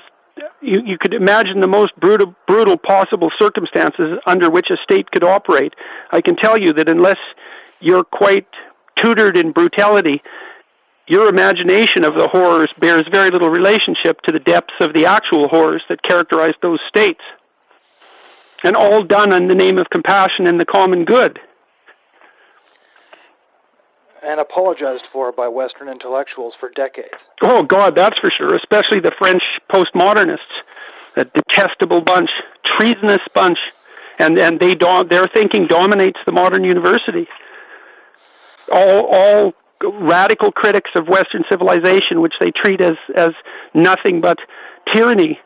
you, 0.61 0.81
you 0.85 0.97
could 0.97 1.13
imagine 1.13 1.59
the 1.59 1.67
most 1.67 1.95
brutal, 1.99 2.35
brutal 2.47 2.77
possible 2.77 3.31
circumstances 3.37 4.19
under 4.25 4.49
which 4.49 4.69
a 4.69 4.77
state 4.77 5.11
could 5.11 5.23
operate. 5.23 5.73
I 6.11 6.21
can 6.21 6.35
tell 6.35 6.57
you 6.57 6.73
that 6.73 6.87
unless 6.87 7.17
you're 7.79 8.03
quite 8.03 8.47
tutored 8.95 9.37
in 9.37 9.51
brutality, 9.51 10.21
your 11.11 11.27
imagination 11.27 12.05
of 12.05 12.15
the 12.15 12.29
horrors 12.29 12.69
bears 12.79 13.03
very 13.11 13.29
little 13.31 13.49
relationship 13.49 14.21
to 14.21 14.31
the 14.31 14.39
depths 14.39 14.75
of 14.79 14.93
the 14.93 15.05
actual 15.05 15.49
horrors 15.49 15.83
that 15.89 16.01
characterize 16.01 16.53
those 16.61 16.79
states. 16.87 17.19
And 18.63 18.77
all 18.77 19.03
done 19.03 19.33
in 19.33 19.49
the 19.49 19.55
name 19.55 19.77
of 19.77 19.89
compassion 19.89 20.47
and 20.47 20.57
the 20.57 20.65
common 20.65 21.03
good. 21.03 21.37
And 24.23 24.39
apologized 24.39 25.03
for 25.11 25.33
by 25.33 25.49
Western 25.49 25.89
intellectuals 25.89 26.53
for 26.57 26.69
decades. 26.69 27.09
Oh, 27.41 27.63
God, 27.63 27.93
that's 27.93 28.17
for 28.19 28.29
sure, 28.29 28.55
especially 28.55 29.01
the 29.01 29.11
French 29.17 29.43
postmodernists, 29.69 30.37
a 31.17 31.25
detestable 31.25 31.99
bunch, 31.99 32.29
treasonous 32.63 33.21
bunch, 33.35 33.57
and, 34.17 34.39
and 34.39 34.61
they 34.61 34.75
do, 34.75 35.03
their 35.09 35.27
thinking 35.27 35.67
dominates 35.67 36.19
the 36.25 36.31
modern 36.31 36.63
university. 36.63 37.27
All, 38.71 39.07
all 39.11 39.53
radical 39.83 40.51
critics 40.51 40.91
of 40.95 41.07
Western 41.07 41.43
civilization, 41.49 42.21
which 42.21 42.35
they 42.39 42.51
treat 42.51 42.81
as, 42.81 42.95
as 43.15 43.31
nothing 43.73 44.21
but 44.21 44.39
tyranny, 44.93 45.39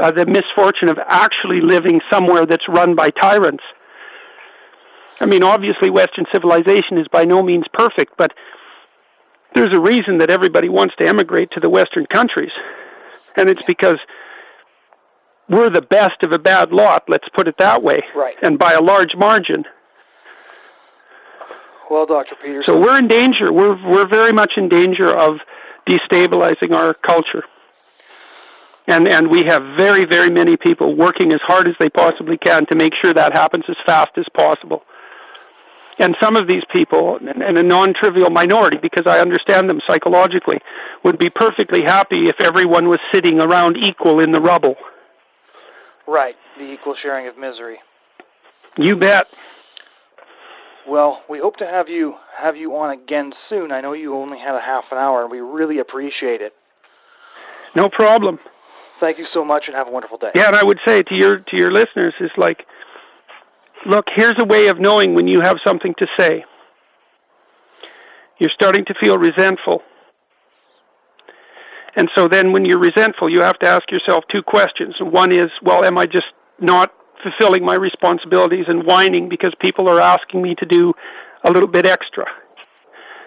uh, 0.00 0.10
the 0.10 0.26
misfortune 0.26 0.88
of 0.88 0.98
actually 1.06 1.60
living 1.60 2.00
somewhere 2.10 2.46
that's 2.46 2.68
run 2.68 2.94
by 2.94 3.10
tyrants. 3.10 3.64
I 5.20 5.26
mean, 5.26 5.42
obviously, 5.42 5.90
Western 5.90 6.24
civilization 6.32 6.98
is 6.98 7.06
by 7.08 7.24
no 7.24 7.42
means 7.42 7.66
perfect, 7.72 8.14
but 8.16 8.32
there's 9.54 9.72
a 9.72 9.80
reason 9.80 10.18
that 10.18 10.30
everybody 10.30 10.68
wants 10.68 10.94
to 10.96 11.06
emigrate 11.06 11.50
to 11.52 11.60
the 11.60 11.68
Western 11.68 12.06
countries. 12.06 12.52
And 13.36 13.48
it's 13.48 13.62
because 13.66 13.98
we're 15.48 15.70
the 15.70 15.82
best 15.82 16.22
of 16.22 16.32
a 16.32 16.38
bad 16.38 16.72
lot, 16.72 17.04
let's 17.08 17.28
put 17.34 17.48
it 17.48 17.56
that 17.58 17.82
way. 17.82 18.00
Right. 18.14 18.36
And 18.42 18.58
by 18.58 18.72
a 18.72 18.80
large 18.80 19.14
margin. 19.16 19.64
Well, 21.90 22.06
Dr. 22.06 22.36
Peterson. 22.40 22.62
So 22.72 22.80
we're 22.80 22.98
in 22.98 23.08
danger. 23.08 23.52
We're, 23.52 23.76
we're 23.84 24.08
very 24.08 24.32
much 24.32 24.52
in 24.56 24.68
danger 24.68 25.08
of 25.08 25.38
destabilizing 25.88 26.72
our 26.72 26.94
culture. 26.94 27.42
And, 28.86 29.08
and 29.08 29.30
we 29.30 29.44
have 29.44 29.62
very, 29.76 30.04
very 30.04 30.30
many 30.30 30.56
people 30.56 30.96
working 30.96 31.32
as 31.32 31.40
hard 31.42 31.68
as 31.68 31.74
they 31.80 31.90
possibly 31.90 32.38
can 32.38 32.64
to 32.66 32.76
make 32.76 32.94
sure 32.94 33.12
that 33.12 33.32
happens 33.32 33.64
as 33.68 33.76
fast 33.84 34.12
as 34.16 34.26
possible. 34.34 34.84
And 35.98 36.16
some 36.20 36.36
of 36.36 36.48
these 36.48 36.62
people, 36.72 37.18
and 37.18 37.58
a 37.58 37.62
non-trivial 37.62 38.30
minority, 38.30 38.78
because 38.80 39.04
I 39.06 39.18
understand 39.18 39.68
them 39.68 39.80
psychologically, 39.86 40.58
would 41.04 41.18
be 41.18 41.28
perfectly 41.28 41.82
happy 41.82 42.28
if 42.28 42.40
everyone 42.40 42.88
was 42.88 43.00
sitting 43.12 43.40
around 43.40 43.76
equal 43.76 44.20
in 44.20 44.32
the 44.32 44.40
rubble. 44.40 44.76
Right, 46.06 46.36
the 46.56 46.72
equal 46.72 46.94
sharing 47.02 47.26
of 47.26 47.36
misery. 47.36 47.78
You 48.78 48.96
bet. 48.96 49.26
Well, 50.88 51.22
we 51.28 51.38
hope 51.38 51.56
to 51.58 51.66
have 51.66 51.88
you 51.88 52.14
have 52.38 52.56
you 52.56 52.76
on 52.76 52.90
again 52.90 53.32
soon. 53.48 53.70
I 53.70 53.80
know 53.80 53.92
you 53.92 54.14
only 54.14 54.38
had 54.38 54.54
a 54.54 54.60
half 54.60 54.84
an 54.90 54.98
hour, 54.98 55.22
and 55.22 55.30
we 55.30 55.40
really 55.40 55.78
appreciate 55.78 56.40
it. 56.40 56.54
No 57.76 57.88
problem. 57.88 58.38
Thank 58.98 59.18
you 59.18 59.26
so 59.32 59.44
much, 59.44 59.64
and 59.66 59.76
have 59.76 59.88
a 59.88 59.90
wonderful 59.90 60.18
day. 60.18 60.30
Yeah, 60.34 60.48
and 60.48 60.56
I 60.56 60.64
would 60.64 60.78
say 60.86 61.02
to 61.02 61.14
your 61.14 61.38
to 61.38 61.56
your 61.56 61.70
listeners 61.70 62.14
is 62.20 62.30
like 62.36 62.66
look, 63.86 64.06
here's 64.14 64.36
a 64.38 64.44
way 64.44 64.68
of 64.68 64.78
knowing 64.78 65.14
when 65.14 65.28
you 65.28 65.40
have 65.40 65.58
something 65.64 65.94
to 65.98 66.06
say. 66.18 66.44
You're 68.38 68.50
starting 68.50 68.84
to 68.86 68.94
feel 68.94 69.18
resentful. 69.18 69.82
And 71.96 72.08
so 72.14 72.28
then 72.28 72.52
when 72.52 72.64
you're 72.64 72.78
resentful, 72.78 73.28
you 73.28 73.40
have 73.40 73.58
to 73.58 73.66
ask 73.66 73.90
yourself 73.90 74.24
two 74.30 74.42
questions. 74.42 74.96
One 75.00 75.32
is, 75.32 75.50
well, 75.62 75.84
am 75.84 75.98
I 75.98 76.06
just 76.06 76.28
not 76.58 76.92
fulfilling 77.22 77.64
my 77.64 77.74
responsibilities 77.74 78.66
and 78.68 78.84
whining 78.84 79.28
because 79.28 79.52
people 79.60 79.88
are 79.88 80.00
asking 80.00 80.42
me 80.42 80.54
to 80.56 80.66
do 80.66 80.92
a 81.44 81.50
little 81.50 81.68
bit 81.68 81.86
extra? 81.86 82.26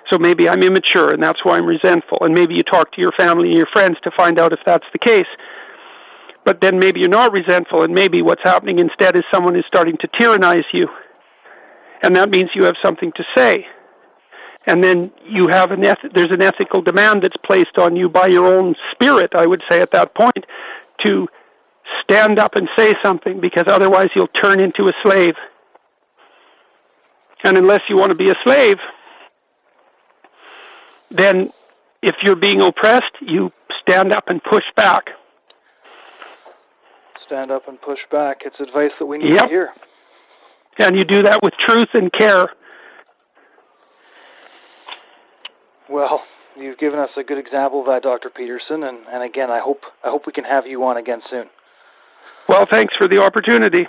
So 0.09 0.17
maybe 0.17 0.49
I'm 0.49 0.61
immature 0.61 1.11
and 1.11 1.23
that's 1.23 1.45
why 1.45 1.57
I'm 1.57 1.65
resentful. 1.65 2.19
And 2.21 2.33
maybe 2.33 2.55
you 2.55 2.63
talk 2.63 2.91
to 2.93 3.01
your 3.01 3.13
family 3.13 3.49
and 3.49 3.57
your 3.57 3.67
friends 3.67 3.97
to 4.03 4.11
find 4.11 4.39
out 4.39 4.51
if 4.51 4.59
that's 4.65 4.85
the 4.91 4.99
case 4.99 5.27
but 6.45 6.59
then 6.61 6.79
maybe 6.79 6.99
you're 6.99 7.09
not 7.09 7.31
resentful, 7.31 7.83
and 7.83 7.93
maybe 7.93 8.21
what's 8.21 8.43
happening 8.43 8.79
instead 8.79 9.15
is 9.15 9.23
someone 9.31 9.55
is 9.55 9.65
starting 9.65 9.97
to 9.97 10.07
tyrannize 10.07 10.65
you. 10.73 10.89
And 12.01 12.15
that 12.15 12.29
means 12.29 12.49
you 12.53 12.65
have 12.65 12.75
something 12.81 13.13
to 13.13 13.25
say. 13.35 13.65
And 14.65 14.83
then 14.83 15.11
you 15.25 15.47
have 15.47 15.71
an 15.71 15.83
eth- 15.85 16.11
there's 16.13 16.31
an 16.31 16.41
ethical 16.41 16.81
demand 16.81 17.23
that's 17.23 17.37
placed 17.45 17.77
on 17.77 17.95
you 17.95 18.09
by 18.09 18.27
your 18.27 18.45
own 18.45 18.75
spirit, 18.91 19.33
I 19.35 19.45
would 19.45 19.61
say 19.69 19.81
at 19.81 19.91
that 19.91 20.15
point, 20.15 20.45
to 20.99 21.27
stand 22.01 22.39
up 22.39 22.55
and 22.55 22.69
say 22.75 22.93
something 23.01 23.39
because 23.39 23.65
otherwise 23.67 24.09
you'll 24.15 24.27
turn 24.27 24.59
into 24.59 24.87
a 24.87 24.93
slave. 25.01 25.35
And 27.43 27.57
unless 27.57 27.81
you 27.89 27.97
want 27.97 28.11
to 28.11 28.15
be 28.15 28.29
a 28.29 28.35
slave, 28.43 28.77
then 31.11 31.51
if 32.01 32.15
you're 32.21 32.35
being 32.35 32.61
oppressed, 32.61 33.11
you 33.21 33.51
stand 33.81 34.13
up 34.13 34.29
and 34.29 34.41
push 34.43 34.63
back. 34.75 35.09
Stand 37.25 37.51
up 37.51 37.67
and 37.67 37.81
push 37.81 37.99
back. 38.11 38.41
It's 38.45 38.59
advice 38.59 38.91
that 38.99 39.05
we 39.05 39.17
need 39.17 39.33
Yep. 39.33 39.41
to 39.43 39.47
hear. 39.47 39.69
And 40.79 40.97
you 40.97 41.03
do 41.05 41.23
that 41.23 41.43
with 41.43 41.53
truth 41.55 41.89
and 41.93 42.11
care. 42.11 42.49
Well, 45.89 46.21
you've 46.57 46.77
given 46.77 46.99
us 46.99 47.09
a 47.17 47.23
good 47.23 47.37
example 47.37 47.81
of 47.81 47.87
that, 47.87 48.03
Dr. 48.03 48.29
Peterson, 48.29 48.83
and, 48.83 48.99
and 49.11 49.21
again, 49.23 49.51
I 49.51 49.59
hope 49.59 49.81
I 50.03 50.09
hope 50.09 50.25
we 50.25 50.33
can 50.33 50.43
have 50.45 50.65
you 50.65 50.83
on 50.83 50.97
again 50.97 51.21
soon. 51.29 51.49
Well, 52.47 52.67
thanks 52.69 52.95
for 52.95 53.07
the 53.07 53.21
opportunity. 53.21 53.87